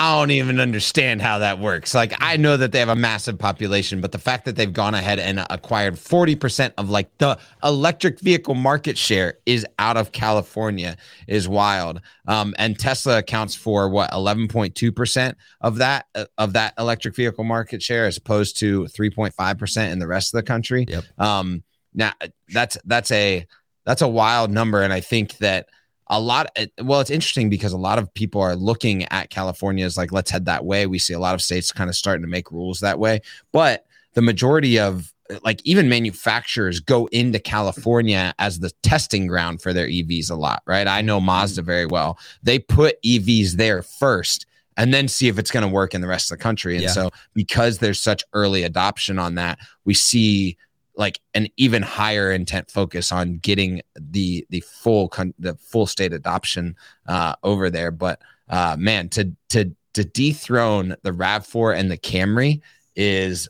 I 0.00 0.18
don't 0.18 0.30
even 0.30 0.60
understand 0.60 1.20
how 1.20 1.40
that 1.40 1.58
works. 1.58 1.94
Like, 1.94 2.14
I 2.20 2.38
know 2.38 2.56
that 2.56 2.72
they 2.72 2.78
have 2.78 2.88
a 2.88 2.96
massive 2.96 3.38
population, 3.38 4.00
but 4.00 4.12
the 4.12 4.18
fact 4.18 4.46
that 4.46 4.56
they've 4.56 4.72
gone 4.72 4.94
ahead 4.94 5.18
and 5.18 5.44
acquired 5.50 5.96
40% 5.96 6.72
of 6.78 6.88
like 6.88 7.10
the 7.18 7.38
electric 7.62 8.18
vehicle 8.18 8.54
market 8.54 8.96
share 8.96 9.34
is 9.44 9.66
out 9.78 9.98
of 9.98 10.10
California 10.10 10.96
is 11.28 11.50
wild. 11.50 12.00
Um, 12.26 12.54
and 12.56 12.78
Tesla 12.78 13.18
accounts 13.18 13.54
for 13.54 13.90
what 13.90 14.10
11.2% 14.12 15.34
of 15.60 15.76
that 15.76 16.06
uh, 16.14 16.24
of 16.38 16.54
that 16.54 16.72
electric 16.78 17.14
vehicle 17.14 17.44
market 17.44 17.82
share 17.82 18.06
as 18.06 18.16
opposed 18.16 18.56
to 18.60 18.84
3.5% 18.84 19.92
in 19.92 19.98
the 19.98 20.06
rest 20.06 20.32
of 20.32 20.38
the 20.38 20.44
country. 20.44 20.86
Yep. 20.88 21.04
Um, 21.18 21.62
now 21.92 22.12
that's 22.48 22.78
that's 22.86 23.10
a 23.10 23.46
that's 23.84 24.00
a 24.00 24.08
wild 24.08 24.50
number, 24.50 24.80
and 24.80 24.94
I 24.94 25.00
think 25.00 25.36
that 25.38 25.68
a 26.10 26.20
lot. 26.20 26.50
Eh, 26.56 26.66
well, 26.82 27.00
it's 27.00 27.10
interesting 27.10 27.48
because 27.48 27.72
a 27.72 27.78
lot 27.78 27.98
of 27.98 28.12
people 28.12 28.40
are 28.42 28.56
looking 28.56 29.04
at 29.04 29.30
California 29.30 29.86
as 29.86 29.96
like, 29.96 30.12
let's 30.12 30.30
head 30.30 30.44
that 30.44 30.64
way. 30.64 30.86
We 30.86 30.98
see 30.98 31.14
a 31.14 31.18
lot 31.18 31.34
of 31.34 31.40
states 31.40 31.72
kind 31.72 31.88
of 31.88 31.96
starting 31.96 32.22
to 32.22 32.28
make 32.28 32.50
rules 32.50 32.80
that 32.80 32.98
way, 32.98 33.22
but 33.52 33.86
the 34.14 34.22
majority 34.22 34.78
of 34.78 35.14
eh, 35.30 35.38
like 35.44 35.60
even 35.64 35.88
manufacturers 35.88 36.80
go 36.80 37.06
into 37.06 37.38
California 37.38 38.34
as 38.38 38.58
the 38.58 38.72
testing 38.82 39.28
ground 39.28 39.62
for 39.62 39.72
their 39.72 39.86
EVs 39.86 40.30
a 40.30 40.34
lot, 40.34 40.62
right? 40.66 40.88
I 40.88 41.00
know 41.00 41.18
mm-hmm. 41.18 41.26
Mazda 41.26 41.62
very 41.62 41.86
well. 41.86 42.18
They 42.42 42.58
put 42.58 43.00
EVs 43.02 43.52
there 43.52 43.82
first 43.82 44.46
and 44.76 44.92
then 44.92 45.06
see 45.08 45.28
if 45.28 45.38
it's 45.38 45.50
going 45.50 45.62
to 45.66 45.72
work 45.72 45.94
in 45.94 46.00
the 46.00 46.08
rest 46.08 46.30
of 46.32 46.38
the 46.38 46.42
country. 46.42 46.74
And 46.74 46.84
Yeah. 46.84 46.90
so 46.90 47.10
because 47.34 47.78
there's 47.78 48.00
such 48.00 48.24
early 48.32 48.64
adoption 48.64 49.18
on 49.18 49.36
that, 49.36 49.58
we 49.84 49.94
see 49.94 50.56
like 50.96 51.20
an 51.34 51.48
even 51.56 51.82
higher 51.82 52.32
intent 52.32 52.70
focus 52.70 53.12
on 53.12 53.38
getting 53.38 53.80
the 53.94 54.46
the 54.50 54.60
full 54.60 55.08
con- 55.08 55.34
the 55.38 55.54
full 55.56 55.86
state 55.86 56.12
adoption 56.12 56.76
uh 57.06 57.34
over 57.42 57.70
there 57.70 57.90
but 57.90 58.20
uh 58.48 58.76
man 58.78 59.08
to 59.08 59.32
to 59.48 59.74
to 59.92 60.04
dethrone 60.04 60.94
the 61.02 61.10
RAV4 61.10 61.76
and 61.76 61.90
the 61.90 61.98
Camry 61.98 62.60
is 62.96 63.48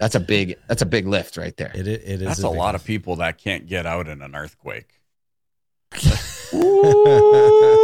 that's 0.00 0.14
a 0.14 0.20
big 0.20 0.56
that's 0.66 0.82
a 0.82 0.86
big 0.86 1.06
lift 1.06 1.36
right 1.36 1.56
there. 1.56 1.72
It, 1.74 1.86
it 1.86 2.02
is 2.02 2.20
that's 2.20 2.38
a, 2.40 2.48
big 2.48 2.58
lot 2.58 2.74
of 2.74 2.84
people 2.84 3.16
that 3.16 3.38
can't 3.38 3.66
get 3.66 3.86
out 3.86 4.08
in 4.08 4.22
an 4.22 4.34
earthquake. 4.34 5.00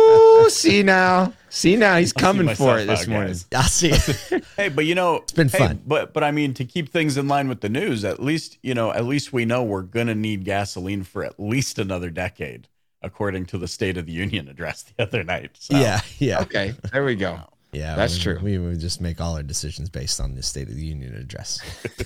Ooh, 0.44 0.50
see 0.50 0.82
now. 0.82 1.32
See 1.48 1.76
now 1.76 1.96
he's 1.98 2.12
I'll 2.16 2.20
coming 2.20 2.54
for 2.54 2.78
it 2.78 2.86
this 2.86 3.02
out, 3.02 3.08
morning. 3.08 3.34
guys. 3.50 3.54
I 3.54 3.62
see. 3.66 4.40
Hey, 4.56 4.68
but 4.68 4.84
you 4.86 4.94
know, 4.94 5.16
it's 5.16 5.32
been 5.32 5.48
fun. 5.48 5.80
But 5.86 6.12
but 6.12 6.24
I 6.24 6.30
mean, 6.30 6.54
to 6.54 6.64
keep 6.64 6.90
things 6.90 7.16
in 7.16 7.28
line 7.28 7.48
with 7.48 7.60
the 7.60 7.68
news, 7.68 8.04
at 8.04 8.20
least 8.22 8.58
you 8.62 8.74
know, 8.74 8.92
at 8.92 9.04
least 9.04 9.32
we 9.32 9.44
know 9.44 9.62
we're 9.62 9.82
gonna 9.82 10.14
need 10.14 10.44
gasoline 10.44 11.02
for 11.04 11.24
at 11.24 11.38
least 11.38 11.78
another 11.78 12.10
decade, 12.10 12.68
according 13.02 13.46
to 13.46 13.58
the 13.58 13.68
State 13.68 13.96
of 13.96 14.06
the 14.06 14.12
Union 14.12 14.48
address 14.48 14.82
the 14.82 15.02
other 15.02 15.22
night. 15.22 15.52
So, 15.58 15.76
Yeah, 15.76 16.00
yeah, 16.18 16.40
Okay, 16.40 16.74
there 16.92 17.04
we 17.04 17.14
go. 17.14 17.40
Yeah. 17.74 17.96
That's 17.96 18.16
we, 18.16 18.22
true. 18.22 18.38
We 18.42 18.58
would 18.58 18.80
just 18.80 19.00
make 19.00 19.20
all 19.20 19.36
our 19.36 19.42
decisions 19.42 19.90
based 19.90 20.20
on 20.20 20.34
the 20.34 20.42
State 20.42 20.68
of 20.68 20.74
the 20.74 20.84
Union 20.84 21.14
address. 21.14 21.60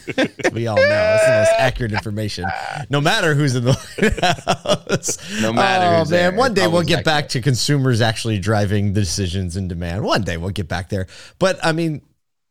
we 0.53 0.67
all 0.67 0.77
know 0.77 0.83
it's 0.83 1.27
the 1.27 1.39
most 1.39 1.53
accurate 1.59 1.93
information, 1.93 2.47
no 2.91 3.01
matter 3.01 3.35
who's 3.35 3.55
in 3.55 3.65
the 3.65 3.75
White 3.75 4.21
House. 4.21 5.41
No 5.41 5.53
matter 5.53 5.89
Oh 5.89 5.99
man, 5.99 6.07
there, 6.09 6.33
one 6.33 6.55
day 6.55 6.67
we'll 6.67 6.83
get 6.83 7.05
back 7.05 7.29
to 7.31 7.41
consumers 7.41 8.01
actually 8.01 8.39
driving 8.39 8.93
the 8.93 9.01
decisions 9.01 9.57
and 9.57 9.69
demand. 9.69 10.03
One 10.03 10.23
day 10.23 10.37
we'll 10.37 10.51
get 10.51 10.69
back 10.69 10.89
there. 10.89 11.07
But 11.39 11.59
I 11.65 11.73
mean, 11.73 12.03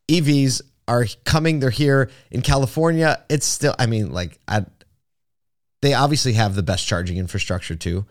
EVs 0.08 0.62
are 0.88 1.06
coming. 1.26 1.60
They're 1.60 1.70
here 1.70 2.10
in 2.32 2.42
California. 2.42 3.24
It's 3.30 3.46
still. 3.46 3.76
I 3.78 3.86
mean, 3.86 4.12
like 4.12 4.40
I. 4.48 4.66
They 5.82 5.94
obviously 5.94 6.34
have 6.34 6.56
the 6.56 6.64
best 6.64 6.88
charging 6.88 7.18
infrastructure 7.18 7.76
too. 7.76 8.06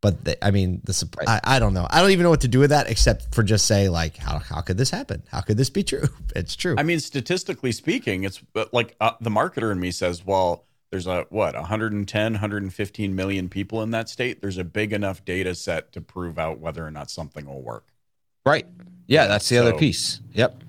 But 0.00 0.24
they, 0.24 0.36
I 0.40 0.52
mean, 0.52 0.80
the 0.84 0.92
supp- 0.92 1.16
Right. 1.18 1.28
I, 1.28 1.56
I 1.56 1.58
don't 1.58 1.74
know. 1.74 1.86
I 1.90 2.00
don't 2.00 2.12
even 2.12 2.22
know 2.22 2.30
what 2.30 2.42
to 2.42 2.48
do 2.48 2.60
with 2.60 2.70
that 2.70 2.88
except 2.88 3.34
for 3.34 3.42
just 3.42 3.66
say 3.66 3.88
like, 3.88 4.16
how 4.16 4.38
how 4.38 4.60
could 4.60 4.76
this 4.78 4.90
happen? 4.90 5.22
How 5.28 5.40
could 5.40 5.56
this 5.56 5.70
be 5.70 5.82
true? 5.82 6.08
It's 6.36 6.54
true. 6.54 6.76
I 6.78 6.84
mean, 6.84 7.00
statistically 7.00 7.72
speaking, 7.72 8.22
it's 8.24 8.40
like 8.72 8.94
uh, 9.00 9.12
the 9.20 9.30
marketer 9.30 9.72
in 9.72 9.80
me 9.80 9.90
says, 9.90 10.24
well, 10.24 10.64
there's 10.92 11.06
a 11.08 11.26
what 11.30 11.54
110, 11.54 12.32
115 12.32 13.14
million 13.16 13.48
people 13.48 13.82
in 13.82 13.90
that 13.90 14.08
state. 14.08 14.40
There's 14.40 14.56
a 14.58 14.64
big 14.64 14.92
enough 14.92 15.24
data 15.24 15.54
set 15.54 15.92
to 15.92 16.00
prove 16.00 16.38
out 16.38 16.60
whether 16.60 16.86
or 16.86 16.90
not 16.92 17.10
something 17.10 17.44
will 17.46 17.60
work. 17.62 17.88
Right. 18.46 18.66
Yeah, 19.08 19.26
that's 19.26 19.48
the 19.48 19.58
other 19.58 19.74
piece. 19.74 20.20
Yep. 20.32 20.62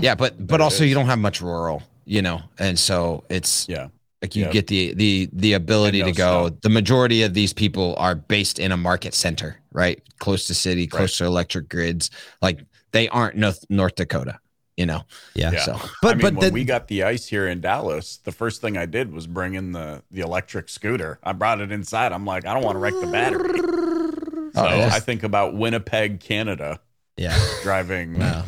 Yeah, 0.00 0.14
but 0.14 0.38
but 0.38 0.46
But 0.46 0.60
also 0.60 0.84
is. 0.84 0.88
you 0.90 0.94
don't 0.94 1.06
have 1.06 1.18
much 1.18 1.42
rural, 1.42 1.82
you 2.04 2.22
know, 2.22 2.42
and 2.58 2.78
so 2.78 3.24
it's 3.28 3.68
Yeah. 3.68 3.88
Like 4.22 4.34
you 4.36 4.44
Yeah. 4.44 4.50
get 4.52 4.68
the 4.68 4.94
the 4.94 5.28
the 5.32 5.52
ability 5.54 6.02
to 6.02 6.12
go. 6.12 6.46
snow. 6.48 6.58
The 6.62 6.68
majority 6.68 7.22
of 7.24 7.34
these 7.34 7.52
people 7.52 7.94
are 7.98 8.14
based 8.14 8.58
in 8.58 8.72
a 8.72 8.76
market 8.76 9.14
center, 9.14 9.60
right, 9.72 10.00
close 10.20 10.46
to 10.46 10.54
city, 10.54 10.86
close 10.86 11.16
to 11.18 11.24
electric 11.24 11.68
grids. 11.68 12.10
Like 12.40 12.60
they 12.92 13.08
aren't 13.08 13.36
North 13.36 13.64
North 13.68 13.96
Dakota, 13.96 14.38
you 14.76 14.86
know. 14.86 15.02
yeah. 15.34 15.50
Yeah. 15.52 15.64
So 15.64 15.80
But 16.02 16.12
I 16.12 16.14
mean, 16.14 16.22
but 16.22 16.34
when 16.34 16.40
then, 16.40 16.52
we 16.52 16.64
got 16.64 16.86
the 16.88 17.02
ice 17.02 17.26
here 17.26 17.48
in 17.48 17.60
Dallas, 17.60 18.18
the 18.22 18.32
first 18.32 18.60
thing 18.60 18.76
I 18.78 18.86
did 18.86 19.12
was 19.12 19.26
bring 19.26 19.54
in 19.54 19.72
the 19.72 20.02
the 20.10 20.20
electric 20.20 20.68
scooter. 20.68 21.18
I 21.24 21.32
brought 21.32 21.60
it 21.60 21.72
inside. 21.72 22.12
I'm 22.12 22.24
like, 22.24 22.46
I 22.46 22.54
don't 22.54 22.62
want 22.62 22.76
to 22.76 22.78
wreck 22.78 22.94
the 23.00 23.08
battery. 23.08 23.60
Oh, 23.60 24.50
so 24.54 24.62
Oh, 24.68 24.76
yes. 24.76 24.92
I 24.94 25.00
think 25.00 25.22
about 25.22 25.54
Winnipeg, 25.56 26.20
Canada, 26.20 26.78
yeah. 27.16 27.36
driving. 27.62 28.18
No. 28.18 28.44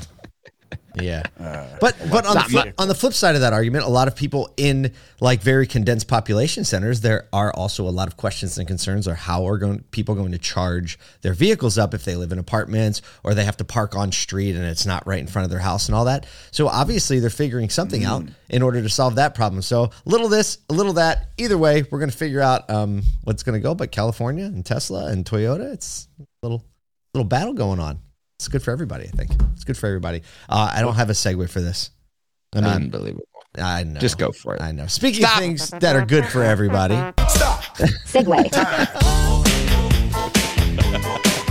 Yeah. 1.01 1.23
Uh, 1.39 1.67
But 1.81 1.97
but 2.11 2.27
on 2.27 2.35
the 2.35 2.41
flip, 2.43 2.75
on 2.79 2.89
the 2.89 2.95
flip 2.95 3.13
side 3.13 3.35
of 3.35 3.41
that 3.41 3.53
argument, 3.53 3.85
a 3.85 3.89
lot 3.89 4.09
of 4.09 4.15
people 4.15 4.53
in 4.57 4.93
like 5.21 5.43
very 5.43 5.67
condensed 5.67 6.09
population 6.09 6.65
centers, 6.65 7.01
there 7.01 7.29
are 7.33 7.53
also 7.53 7.89
a 7.89 7.91
lot 7.91 8.09
of 8.09 8.17
questions 8.17 8.59
and 8.59 8.69
concerns 8.69 9.09
are 9.09 9.15
how 9.15 9.47
are 9.49 9.59
going 9.59 9.81
people 9.91 10.15
going 10.15 10.33
to 10.33 10.39
charge 10.39 10.99
their 11.23 11.35
vehicles 11.35 11.79
up 11.79 11.95
if 11.95 12.05
they 12.05 12.15
live 12.17 12.33
in 12.33 12.39
apartments 12.39 13.03
or 13.23 13.35
they 13.35 13.45
have 13.45 13.57
to 13.57 13.65
park 13.65 13.97
on 13.97 14.13
street 14.13 14.55
and 14.55 14.65
it's 14.65 14.87
not 14.87 15.07
right 15.07 15.19
in 15.21 15.27
front 15.27 15.45
of 15.45 15.51
their 15.51 15.61
house 15.61 15.89
and 15.89 15.97
all 15.97 16.05
that. 16.05 16.27
So 16.51 16.69
obviously 16.69 17.21
they're 17.21 17.31
figuring 17.31 17.71
something 17.71 18.05
out 18.05 18.25
in 18.49 18.63
order 18.63 18.81
to 18.83 18.89
solve 18.89 19.17
that 19.17 19.35
problem. 19.35 19.63
So 19.63 19.85
a 19.85 19.91
little 20.05 20.29
this, 20.29 20.59
a 20.69 20.75
little 20.75 20.95
that. 20.95 21.31
Either 21.39 21.59
way, 21.59 21.83
we're 21.91 21.99
going 21.99 22.11
to 22.11 22.17
figure 22.17 22.41
out 22.41 22.71
um, 22.71 23.03
what's 23.25 23.43
going 23.43 23.55
to 23.55 23.63
go. 23.63 23.75
But 23.75 23.91
California 23.91 24.45
and 24.45 24.65
Tesla 24.65 25.07
and 25.07 25.25
Toyota, 25.25 25.73
it's 25.73 26.09
a 26.21 26.25
little 26.43 26.65
little 27.13 27.29
battle 27.29 27.55
going 27.55 27.81
on. 27.81 27.99
It's 28.39 28.49
good 28.49 28.63
for 28.63 28.71
everybody. 28.73 29.05
I 29.05 29.11
think 29.17 29.31
it's 29.53 29.65
good 29.65 29.77
for 29.77 29.87
everybody. 29.87 30.23
Uh, 30.49 30.71
I 30.75 30.81
don't 30.81 30.95
have 30.97 31.09
a 31.11 31.13
segue 31.13 31.49
for 31.49 31.61
this. 31.61 31.91
I 32.55 32.61
mean, 32.61 32.71
unbelievable. 32.71 33.27
I 33.57 33.85
know. 33.85 34.01
Just 34.01 34.19
go 34.19 34.33
for 34.33 34.55
it. 34.57 34.61
I 34.63 34.73
know. 34.73 34.87
Speaking 34.87 35.23
Stop. 35.25 35.35
of 35.37 35.39
things 35.43 35.71
that 35.71 35.95
are 35.97 36.05
good 36.05 36.27
for 36.27 36.43
everybody, 36.43 36.95
segue. 36.95 38.51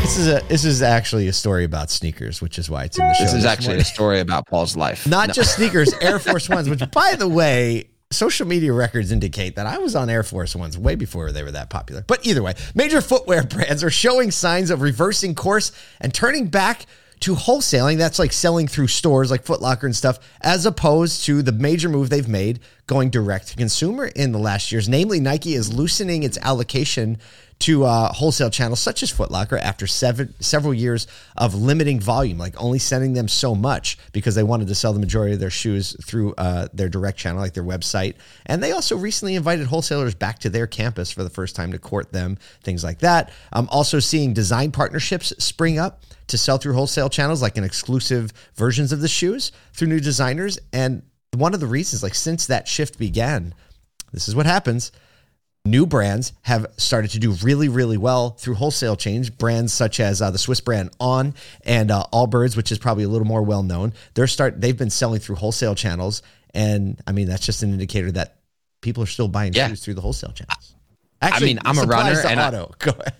this 0.01 0.17
is 0.17 0.27
a 0.27 0.41
this 0.49 0.65
is 0.65 0.81
actually 0.81 1.27
a 1.29 1.33
story 1.33 1.63
about 1.63 1.89
sneakers, 1.89 2.41
which 2.41 2.59
is 2.59 2.69
why 2.69 2.83
it's 2.83 2.97
in 2.99 3.07
the 3.07 3.13
show. 3.13 3.23
This 3.23 3.33
is 3.33 3.43
this 3.43 3.51
actually 3.51 3.67
morning. 3.67 3.81
a 3.81 3.85
story 3.85 4.19
about 4.19 4.47
Paul's 4.47 4.75
life. 4.75 5.07
not 5.07 5.29
No. 5.29 5.33
just 5.33 5.55
sneakers, 5.55 5.93
Air 6.01 6.19
Force 6.19 6.49
Ones. 6.49 6.69
Which, 6.69 6.83
by 6.91 7.15
the 7.17 7.27
way, 7.29 7.89
social 8.13 8.47
media 8.47 8.71
records 8.73 9.11
indicate 9.11 9.55
that 9.55 9.65
I 9.65 9.77
was 9.77 9.95
on 9.95 10.09
Air 10.09 10.23
Force 10.23 10.55
Ones 10.55 10.77
way 10.77 10.95
before 10.95 11.31
they 11.31 11.43
were 11.43 11.51
that 11.51 11.69
popular. 11.69 12.03
But 12.05 12.25
either 12.25 12.41
way, 12.41 12.53
major 12.73 13.01
footwear 13.01 13.43
brands 13.49 13.83
are 13.83 13.89
showing 13.89 14.31
signs 14.31 14.69
of 14.69 14.81
reversing 14.81 15.35
course 15.35 15.71
and 15.99 16.13
turning 16.13 16.47
back 16.47 16.85
to 17.21 17.35
wholesaling. 17.35 17.97
That's 17.97 18.19
like 18.19 18.33
selling 18.33 18.67
through 18.67 18.87
stores 18.87 19.31
like 19.31 19.43
Foot 19.43 19.61
Locker 19.61 19.85
and 19.85 19.95
stuff, 19.95 20.19
as 20.41 20.65
opposed 20.65 21.25
to 21.25 21.41
the 21.41 21.51
major 21.51 21.89
move 21.89 22.09
they've 22.09 22.27
made 22.27 22.59
going 22.87 23.09
direct 23.09 23.47
to 23.49 23.55
consumer 23.55 24.07
in 24.07 24.31
the 24.31 24.39
last 24.39 24.71
years. 24.71 24.89
Namely, 24.89 25.19
Nike 25.19 25.53
is 25.53 25.73
loosening 25.73 26.23
its 26.23 26.37
allocation 26.39 27.17
to 27.59 27.85
uh, 27.85 28.11
wholesale 28.11 28.49
channels 28.49 28.81
such 28.81 29.03
as 29.03 29.09
Foot 29.09 29.31
Locker 29.31 29.57
after 29.57 29.87
seven, 29.87 30.33
several 30.41 30.73
years 30.73 31.07
of 31.37 31.55
limiting 31.55 31.99
volume, 31.99 32.37
like 32.37 32.61
only 32.61 32.79
sending 32.79 33.13
them 33.13 33.29
so 33.29 33.55
much 33.55 33.97
because 34.11 34.35
they 34.35 34.43
wanted 34.43 34.67
to 34.67 34.75
sell 34.75 34.91
the 34.91 34.99
majority 34.99 35.33
of 35.33 35.39
their 35.39 35.49
shoes 35.49 35.95
through 36.03 36.33
uh, 36.37 36.67
their 36.73 36.89
direct 36.89 37.17
channel, 37.17 37.39
like 37.39 37.53
their 37.53 37.63
website. 37.63 38.15
And 38.45 38.61
they 38.61 38.73
also 38.73 38.97
recently 38.97 39.35
invited 39.35 39.67
wholesalers 39.67 40.13
back 40.13 40.39
to 40.39 40.49
their 40.49 40.67
campus 40.67 41.09
for 41.09 41.23
the 41.23 41.29
first 41.29 41.55
time 41.55 41.71
to 41.71 41.79
court 41.79 42.11
them, 42.11 42.37
things 42.63 42.83
like 42.83 42.99
that. 42.99 43.31
I'm 43.53 43.69
also 43.69 43.99
seeing 43.99 44.33
design 44.33 44.71
partnerships 44.71 45.31
spring 45.37 45.79
up 45.79 46.03
to 46.27 46.37
sell 46.37 46.57
through 46.57 46.73
wholesale 46.73 47.09
channels, 47.09 47.41
like 47.41 47.57
in 47.57 47.63
exclusive 47.63 48.33
versions 48.55 48.91
of 48.91 48.99
the 48.99 49.07
shoes 49.07 49.53
through 49.71 49.87
new 49.87 49.99
designers. 50.01 50.59
And 50.73 51.03
one 51.35 51.53
of 51.53 51.59
the 51.59 51.67
reasons, 51.67 52.03
like 52.03 52.15
since 52.15 52.47
that 52.47 52.67
shift 52.67 52.97
began, 52.97 53.53
this 54.11 54.27
is 54.27 54.35
what 54.35 54.45
happens 54.45 54.91
new 55.65 55.85
brands 55.85 56.33
have 56.41 56.67
started 56.77 57.09
to 57.11 57.19
do 57.19 57.31
really, 57.41 57.69
really 57.69 57.97
well 57.97 58.31
through 58.31 58.55
wholesale 58.55 58.95
chains. 58.95 59.29
Brands 59.29 59.73
such 59.73 59.99
as 59.99 60.21
uh, 60.21 60.29
the 60.29 60.37
Swiss 60.37 60.59
brand 60.59 60.89
On 60.99 61.33
and 61.65 61.89
uh, 61.89 62.03
Allbirds, 62.11 62.57
which 62.57 62.71
is 62.71 62.77
probably 62.77 63.05
a 63.05 63.07
little 63.07 63.27
more 63.27 63.41
well 63.41 63.63
known. 63.63 63.93
They're 64.13 64.27
start 64.27 64.59
they've 64.59 64.77
been 64.77 64.89
selling 64.89 65.19
through 65.21 65.37
wholesale 65.37 65.75
channels, 65.75 66.21
and 66.53 67.01
I 67.07 67.13
mean 67.13 67.27
that's 67.27 67.45
just 67.45 67.63
an 67.63 67.71
indicator 67.71 68.11
that 68.11 68.35
people 68.81 69.03
are 69.03 69.07
still 69.07 69.27
buying 69.29 69.53
Yeah. 69.53 69.69
shoes 69.69 69.83
through 69.83 69.93
the 69.93 70.01
wholesale 70.01 70.33
channels. 70.33 70.75
I 71.21 71.39
mean, 71.39 71.59
I'm 71.63 71.77
a 71.77 71.83
runner 71.83 72.19
and 72.27 72.39
I- 72.39 72.47
auto. 72.49 72.73
Go 72.79 72.91
ahead. 72.91 73.13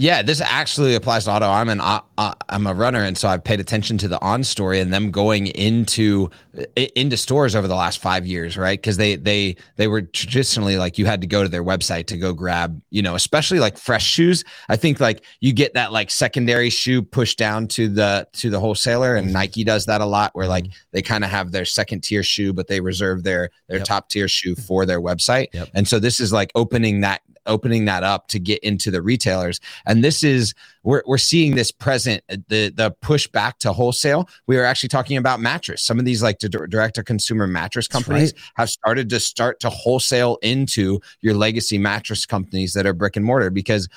Yeah, 0.00 0.22
this 0.22 0.40
actually 0.40 0.94
applies 0.94 1.26
to 1.26 1.32
auto. 1.32 1.46
I'm 1.46 1.68
an 1.68 1.82
uh, 1.82 2.00
uh, 2.16 2.32
I'm 2.48 2.66
a 2.66 2.72
runner, 2.72 3.02
and 3.04 3.18
so 3.18 3.28
I've 3.28 3.44
paid 3.44 3.60
attention 3.60 3.98
to 3.98 4.08
the 4.08 4.18
on 4.22 4.42
story 4.44 4.80
and 4.80 4.90
them 4.90 5.10
going 5.10 5.48
into 5.48 6.30
into 6.74 7.18
stores 7.18 7.54
over 7.54 7.68
the 7.68 7.74
last 7.74 8.00
five 8.00 8.26
years, 8.26 8.56
right? 8.56 8.80
Because 8.80 8.96
they 8.96 9.16
they 9.16 9.56
they 9.76 9.88
were 9.88 10.00
traditionally 10.00 10.78
like 10.78 10.96
you 10.96 11.04
had 11.04 11.20
to 11.20 11.26
go 11.26 11.42
to 11.42 11.50
their 11.50 11.62
website 11.62 12.06
to 12.06 12.16
go 12.16 12.32
grab, 12.32 12.80
you 12.88 13.02
know, 13.02 13.14
especially 13.14 13.58
like 13.58 13.76
fresh 13.76 14.06
shoes. 14.06 14.42
I 14.70 14.76
think 14.76 15.00
like 15.00 15.22
you 15.40 15.52
get 15.52 15.74
that 15.74 15.92
like 15.92 16.10
secondary 16.10 16.70
shoe 16.70 17.02
pushed 17.02 17.36
down 17.36 17.68
to 17.68 17.86
the 17.86 18.26
to 18.32 18.48
the 18.48 18.58
wholesaler, 18.58 19.16
and 19.16 19.34
Nike 19.34 19.64
does 19.64 19.84
that 19.84 20.00
a 20.00 20.06
lot, 20.06 20.34
where 20.34 20.48
like 20.48 20.64
they 20.92 21.02
kind 21.02 21.24
of 21.24 21.30
have 21.30 21.52
their 21.52 21.66
second 21.66 22.04
tier 22.04 22.22
shoe, 22.22 22.54
but 22.54 22.68
they 22.68 22.80
reserve 22.80 23.22
their 23.22 23.50
their 23.68 23.80
Yep. 23.80 23.86
top 23.86 24.08
tier 24.08 24.28
shoe 24.28 24.54
for 24.54 24.86
their 24.86 25.02
website. 25.02 25.48
Yep. 25.52 25.68
And 25.74 25.86
so 25.86 25.98
this 25.98 26.20
is 26.20 26.32
like 26.32 26.52
opening 26.54 27.02
that 27.02 27.20
opening 27.46 27.84
that 27.86 28.02
up 28.02 28.28
to 28.28 28.38
get 28.38 28.58
into 28.60 28.90
the 28.90 29.02
retailers. 29.02 29.60
And 29.86 30.04
this 30.04 30.22
is 30.22 30.54
we're, 30.82 31.02
we're 31.06 31.18
seeing 31.18 31.56
this 31.56 31.70
present 31.70 32.22
uh, 32.30 32.36
the 32.48 32.70
the 32.70 32.90
push 33.02 33.26
back 33.26 33.58
to 33.60 33.72
wholesale. 33.72 34.28
We 34.46 34.56
are 34.58 34.64
actually 34.64 34.88
talking 34.88 35.16
about 35.16 35.40
mattress. 35.40 35.82
Some 35.82 35.98
of 35.98 36.04
these 36.04 36.22
like 36.22 36.38
direct 36.38 36.94
to 36.94 37.04
consumer 37.04 37.46
mattress 37.46 37.88
companies 37.88 38.32
have 38.54 38.70
started 38.70 39.08
to 39.10 39.20
start 39.20 39.60
to 39.60 39.70
wholesale 39.70 40.38
into 40.42 41.00
your 41.20 41.34
legacy 41.34 41.78
mattress 41.78 42.26
companies 42.26 42.72
that 42.74 42.86
are 42.86 42.94
brick 42.94 43.16
and 43.16 43.24
mortar 43.24 43.50
because 43.50 43.88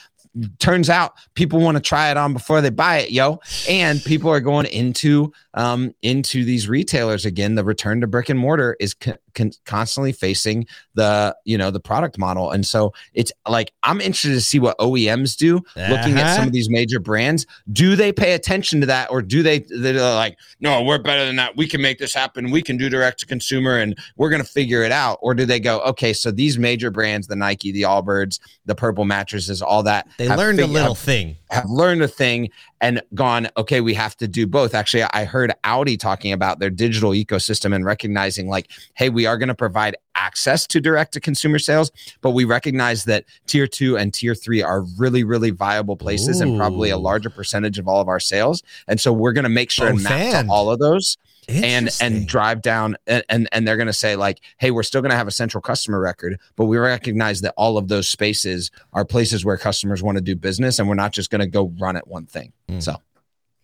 turns 0.58 0.90
out 0.90 1.14
people 1.36 1.60
want 1.60 1.78
to 1.78 1.82
try 1.82 2.10
it 2.10 2.18
on 2.18 2.34
before 2.34 2.60
they 2.60 2.72
buy 2.72 2.98
it 2.98 3.12
yo. 3.12 3.40
And 3.70 4.04
people 4.04 4.30
are 4.30 4.40
going 4.40 4.66
into 4.68 5.32
um 5.54 5.94
into 6.02 6.44
these 6.44 6.68
retailers 6.68 7.26
again. 7.26 7.56
The 7.56 7.64
return 7.64 8.02
to 8.02 8.08
brick 8.08 8.30
and 8.30 8.40
mortar 8.40 8.76
is 8.80 8.96
con- 9.34 9.52
constantly 9.66 10.12
facing 10.12 10.66
the 10.96 11.36
you 11.46 11.58
know 11.58 11.72
the 11.72 11.80
product 11.80 12.18
model 12.18 12.52
and 12.52 12.66
so 12.66 12.94
it's 13.14 13.32
like 13.48 13.72
i'm 13.84 14.00
interested 14.02 14.30
to 14.30 14.42
see 14.42 14.60
what 14.60 14.78
oems 14.80 15.36
do 15.38 15.56
looking 15.76 16.18
at 16.20 16.34
some 16.36 16.40
Uh-huh. 16.44 16.48
of 16.48 16.52
these 16.54 16.70
major 16.70 17.00
brands 17.00 17.46
do 17.72 17.96
they 17.96 18.12
pay 18.12 18.34
attention 18.34 18.80
to 18.82 18.86
that 18.88 19.10
or 19.12 19.22
do 19.22 19.44
they 19.44 19.60
they're 19.70 19.94
like 20.16 20.38
no 20.60 20.82
we're 20.84 20.98
better 21.00 21.26
than 21.26 21.36
that 21.38 21.56
we 21.58 21.68
can 21.68 21.82
make 21.82 21.98
this 22.00 22.14
happen 22.14 22.52
we 22.52 22.62
can 22.62 22.78
do 22.78 22.90
direct 22.90 23.20
to 23.20 23.26
consumer 23.26 23.78
and 23.78 23.98
we're 24.18 24.30
going 24.30 24.42
to 24.42 24.48
figure 24.48 24.84
it 24.84 24.92
out 24.92 25.18
or 25.22 25.34
do 25.34 25.46
they 25.46 25.60
go 25.60 25.80
okay 25.82 26.14
so 26.14 26.32
these 26.32 26.58
major 26.58 26.92
brands 26.92 27.28
the 27.28 27.36
nike 27.36 27.72
the 27.72 27.82
allbirds 27.84 28.40
the 28.66 28.76
purple 28.76 29.06
mattresses 29.06 29.62
all 29.62 29.84
that 29.84 30.08
They 30.18 30.30
learned 30.30 30.60
a 30.60 30.68
little 30.68 30.94
have- 30.96 31.04
thing. 31.04 31.36
have 31.50 31.70
learned 31.70 32.02
a 32.02 32.08
thing 32.08 32.50
and 32.82 33.02
gone, 33.14 33.48
okay, 33.56 33.80
we 33.80 33.94
have 33.94 34.18
to 34.18 34.28
do 34.28 34.46
both. 34.46 34.76
Actually, 34.76 35.04
I 35.04 35.24
heard 35.24 35.54
Audi 35.64 35.96
talking 35.96 36.34
about 36.34 36.60
their 36.60 36.70
digital 36.70 37.12
ecosystem 37.12 37.74
and 37.74 37.86
recognizing, 37.86 38.50
like, 38.50 38.70
hey, 38.96 39.08
we 39.10 39.23
are 39.26 39.38
going 39.38 39.48
to 39.50 39.56
provide 39.56 39.96
access 40.16 40.66
to 40.68 40.80
direct 40.80 41.14
to 41.14 41.20
consumer 41.20 41.60
sales, 41.60 41.92
but 42.22 42.32
we 42.32 42.46
recognize 42.46 43.04
that 43.06 43.26
tier 43.48 43.68
two 43.68 43.98
and 43.98 44.14
tier 44.14 44.36
three 44.36 44.62
are 44.62 44.82
really, 44.98 45.24
really 45.24 45.50
viable 45.52 45.96
places 45.98 46.42
and 46.42 46.58
probably 46.58 46.90
a 46.90 46.98
larger 46.98 47.30
percentage 47.30 47.80
of 47.80 47.88
all 47.88 48.00
of 48.02 48.08
our 48.08 48.20
sales. 48.20 48.64
And 48.88 49.00
so 49.00 49.12
we're 49.14 49.34
going 49.34 49.44
to 49.44 49.50
make 49.50 49.70
sure 49.72 49.88
and 49.88 49.98
Both 49.98 50.04
map 50.04 50.34
and. 50.36 50.48
to 50.50 50.54
all 50.54 50.70
of 50.72 50.80
those 50.80 51.18
and 51.50 51.90
and 52.00 52.26
drive 52.26 52.62
down 52.62 52.96
and 53.06 53.22
and, 53.28 53.50
and 53.52 53.68
they're 53.68 53.76
going 53.76 53.88
to 53.88 53.92
say 53.92 54.16
like 54.16 54.40
hey 54.60 54.72
we're 54.72 54.82
still 54.82 55.02
going 55.02 55.10
to 55.10 55.18
have 55.18 55.28
a 55.28 55.32
central 55.32 55.62
customer 55.62 56.00
record 56.00 56.40
but 56.56 56.68
we 56.68 56.78
recognize 56.78 57.42
that 57.42 57.54
all 57.58 57.78
of 57.78 57.90
those 57.90 58.08
spaces 58.08 58.72
are 58.94 59.04
places 59.04 59.44
where 59.44 59.58
customers 59.58 60.02
want 60.02 60.18
to 60.18 60.22
do 60.22 60.38
business 60.38 60.80
and 60.80 60.88
we're 60.88 60.96
not 60.96 61.12
just 61.12 61.30
going 61.30 61.42
to 61.42 61.48
go 61.48 61.74
run 61.80 61.98
at 61.98 62.08
one 62.08 62.26
thing 62.26 62.54
Mm. 62.70 62.82
so 62.82 62.96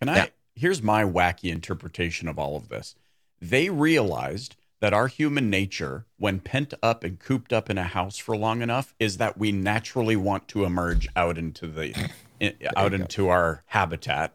Can 0.01 0.09
I? 0.09 0.15
Yeah. 0.17 0.25
Here's 0.55 0.83
my 0.83 1.05
wacky 1.05 1.53
interpretation 1.53 2.27
of 2.27 2.37
all 2.37 2.57
of 2.57 2.67
this. 2.67 2.95
They 3.41 3.69
realized 3.69 4.57
that 4.81 4.93
our 4.93 5.07
human 5.07 5.49
nature, 5.49 6.05
when 6.17 6.39
pent 6.39 6.73
up 6.81 7.03
and 7.03 7.19
cooped 7.19 7.51
up 7.51 7.69
in 7.69 7.77
a 7.77 7.83
house 7.83 8.17
for 8.17 8.35
long 8.37 8.61
enough, 8.61 8.93
is 8.99 9.17
that 9.17 9.37
we 9.37 9.51
naturally 9.51 10.15
want 10.15 10.47
to 10.49 10.63
emerge 10.63 11.07
out 11.15 11.37
into 11.37 11.67
the 11.67 11.93
in, 12.39 12.53
out 12.75 12.93
into 12.93 13.29
our 13.29 13.63
habitat. 13.67 14.33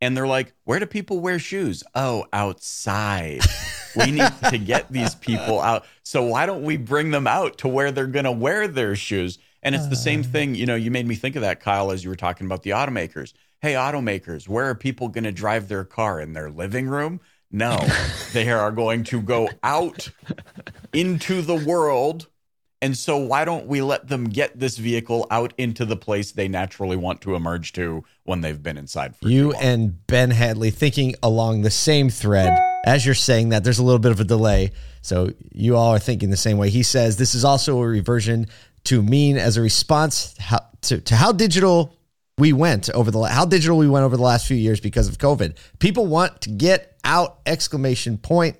And 0.00 0.16
they're 0.16 0.26
like, 0.26 0.52
"Where 0.64 0.80
do 0.80 0.86
people 0.86 1.20
wear 1.20 1.38
shoes? 1.38 1.84
Oh, 1.94 2.26
outside. 2.32 3.40
we 3.96 4.10
need 4.10 4.32
to 4.50 4.58
get 4.58 4.90
these 4.90 5.14
people 5.14 5.60
out. 5.60 5.86
So 6.02 6.24
why 6.24 6.46
don't 6.46 6.64
we 6.64 6.76
bring 6.76 7.10
them 7.10 7.26
out 7.26 7.58
to 7.58 7.68
where 7.68 7.92
they're 7.92 8.06
going 8.06 8.24
to 8.24 8.32
wear 8.32 8.68
their 8.68 8.96
shoes?" 8.96 9.38
And 9.64 9.74
it's 9.74 9.86
the 9.86 9.96
same 9.96 10.22
thing, 10.22 10.54
you 10.54 10.66
know, 10.66 10.74
you 10.74 10.90
made 10.90 11.06
me 11.06 11.14
think 11.14 11.36
of 11.36 11.42
that 11.42 11.58
Kyle 11.58 11.90
as 11.90 12.04
you 12.04 12.10
were 12.10 12.16
talking 12.16 12.46
about 12.46 12.64
the 12.64 12.70
automakers. 12.70 13.32
Hey, 13.62 13.72
automakers, 13.72 14.46
where 14.46 14.68
are 14.68 14.74
people 14.74 15.08
going 15.08 15.24
to 15.24 15.32
drive 15.32 15.68
their 15.68 15.84
car 15.84 16.20
in 16.20 16.34
their 16.34 16.50
living 16.50 16.86
room? 16.86 17.22
No, 17.54 17.86
they 18.32 18.50
are 18.50 18.72
going 18.72 19.04
to 19.04 19.22
go 19.22 19.48
out 19.62 20.10
into 20.92 21.40
the 21.40 21.54
world. 21.54 22.26
And 22.82 22.96
so, 22.96 23.16
why 23.16 23.44
don't 23.44 23.68
we 23.68 23.80
let 23.80 24.08
them 24.08 24.24
get 24.24 24.58
this 24.58 24.76
vehicle 24.76 25.28
out 25.30 25.54
into 25.56 25.84
the 25.84 25.94
place 25.94 26.32
they 26.32 26.48
naturally 26.48 26.96
want 26.96 27.20
to 27.20 27.36
emerge 27.36 27.72
to 27.74 28.02
when 28.24 28.40
they've 28.40 28.60
been 28.60 28.76
inside 28.76 29.14
for 29.14 29.28
you 29.28 29.52
and 29.52 30.04
Ben 30.08 30.32
Hadley 30.32 30.72
thinking 30.72 31.14
along 31.22 31.62
the 31.62 31.70
same 31.70 32.10
thread 32.10 32.58
as 32.84 33.06
you're 33.06 33.14
saying 33.14 33.50
that. 33.50 33.62
There's 33.62 33.78
a 33.78 33.84
little 33.84 34.00
bit 34.00 34.10
of 34.10 34.18
a 34.18 34.24
delay, 34.24 34.72
so 35.00 35.30
you 35.52 35.76
all 35.76 35.94
are 35.94 36.00
thinking 36.00 36.30
the 36.30 36.36
same 36.36 36.58
way. 36.58 36.70
He 36.70 36.82
says 36.82 37.18
this 37.18 37.36
is 37.36 37.44
also 37.44 37.80
a 37.80 37.86
reversion 37.86 38.48
to 38.84 39.00
mean 39.00 39.38
as 39.38 39.56
a 39.56 39.62
response 39.62 40.34
how, 40.40 40.66
to 40.82 41.00
to 41.02 41.14
how 41.14 41.30
digital 41.30 41.96
we 42.36 42.52
went 42.52 42.90
over 42.90 43.12
the 43.12 43.22
how 43.22 43.44
digital 43.44 43.78
we 43.78 43.88
went 43.88 44.04
over 44.04 44.16
the 44.16 44.24
last 44.24 44.48
few 44.48 44.56
years 44.56 44.80
because 44.80 45.06
of 45.06 45.18
COVID. 45.18 45.56
People 45.78 46.06
want 46.08 46.40
to 46.40 46.50
get 46.50 46.93
out! 47.04 47.38
Exclamation 47.46 48.18
point! 48.18 48.56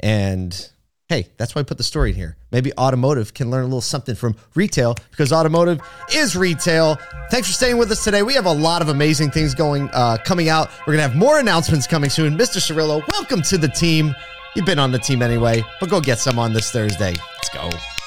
And 0.00 0.70
hey, 1.08 1.28
that's 1.36 1.54
why 1.54 1.60
I 1.60 1.62
put 1.64 1.78
the 1.78 1.84
story 1.84 2.10
in 2.10 2.16
here. 2.16 2.36
Maybe 2.52 2.72
automotive 2.78 3.34
can 3.34 3.50
learn 3.50 3.62
a 3.62 3.66
little 3.66 3.80
something 3.80 4.14
from 4.14 4.36
retail 4.54 4.94
because 5.10 5.32
automotive 5.32 5.80
is 6.14 6.36
retail. 6.36 6.98
Thanks 7.30 7.48
for 7.48 7.54
staying 7.54 7.78
with 7.78 7.90
us 7.90 8.04
today. 8.04 8.22
We 8.22 8.34
have 8.34 8.46
a 8.46 8.52
lot 8.52 8.82
of 8.82 8.88
amazing 8.88 9.30
things 9.30 9.54
going 9.54 9.90
uh, 9.92 10.18
coming 10.24 10.48
out. 10.48 10.70
We're 10.86 10.94
gonna 10.94 11.08
have 11.08 11.16
more 11.16 11.38
announcements 11.38 11.86
coming 11.86 12.10
soon. 12.10 12.36
Mr. 12.36 12.58
Cirillo, 12.58 13.06
welcome 13.12 13.42
to 13.42 13.58
the 13.58 13.68
team. 13.68 14.14
You've 14.54 14.66
been 14.66 14.78
on 14.78 14.92
the 14.92 14.98
team 14.98 15.22
anyway, 15.22 15.62
but 15.80 15.90
go 15.90 16.00
get 16.00 16.18
some 16.18 16.38
on 16.38 16.52
this 16.52 16.70
Thursday. 16.70 17.14
Let's 17.14 17.48
go. 17.50 17.97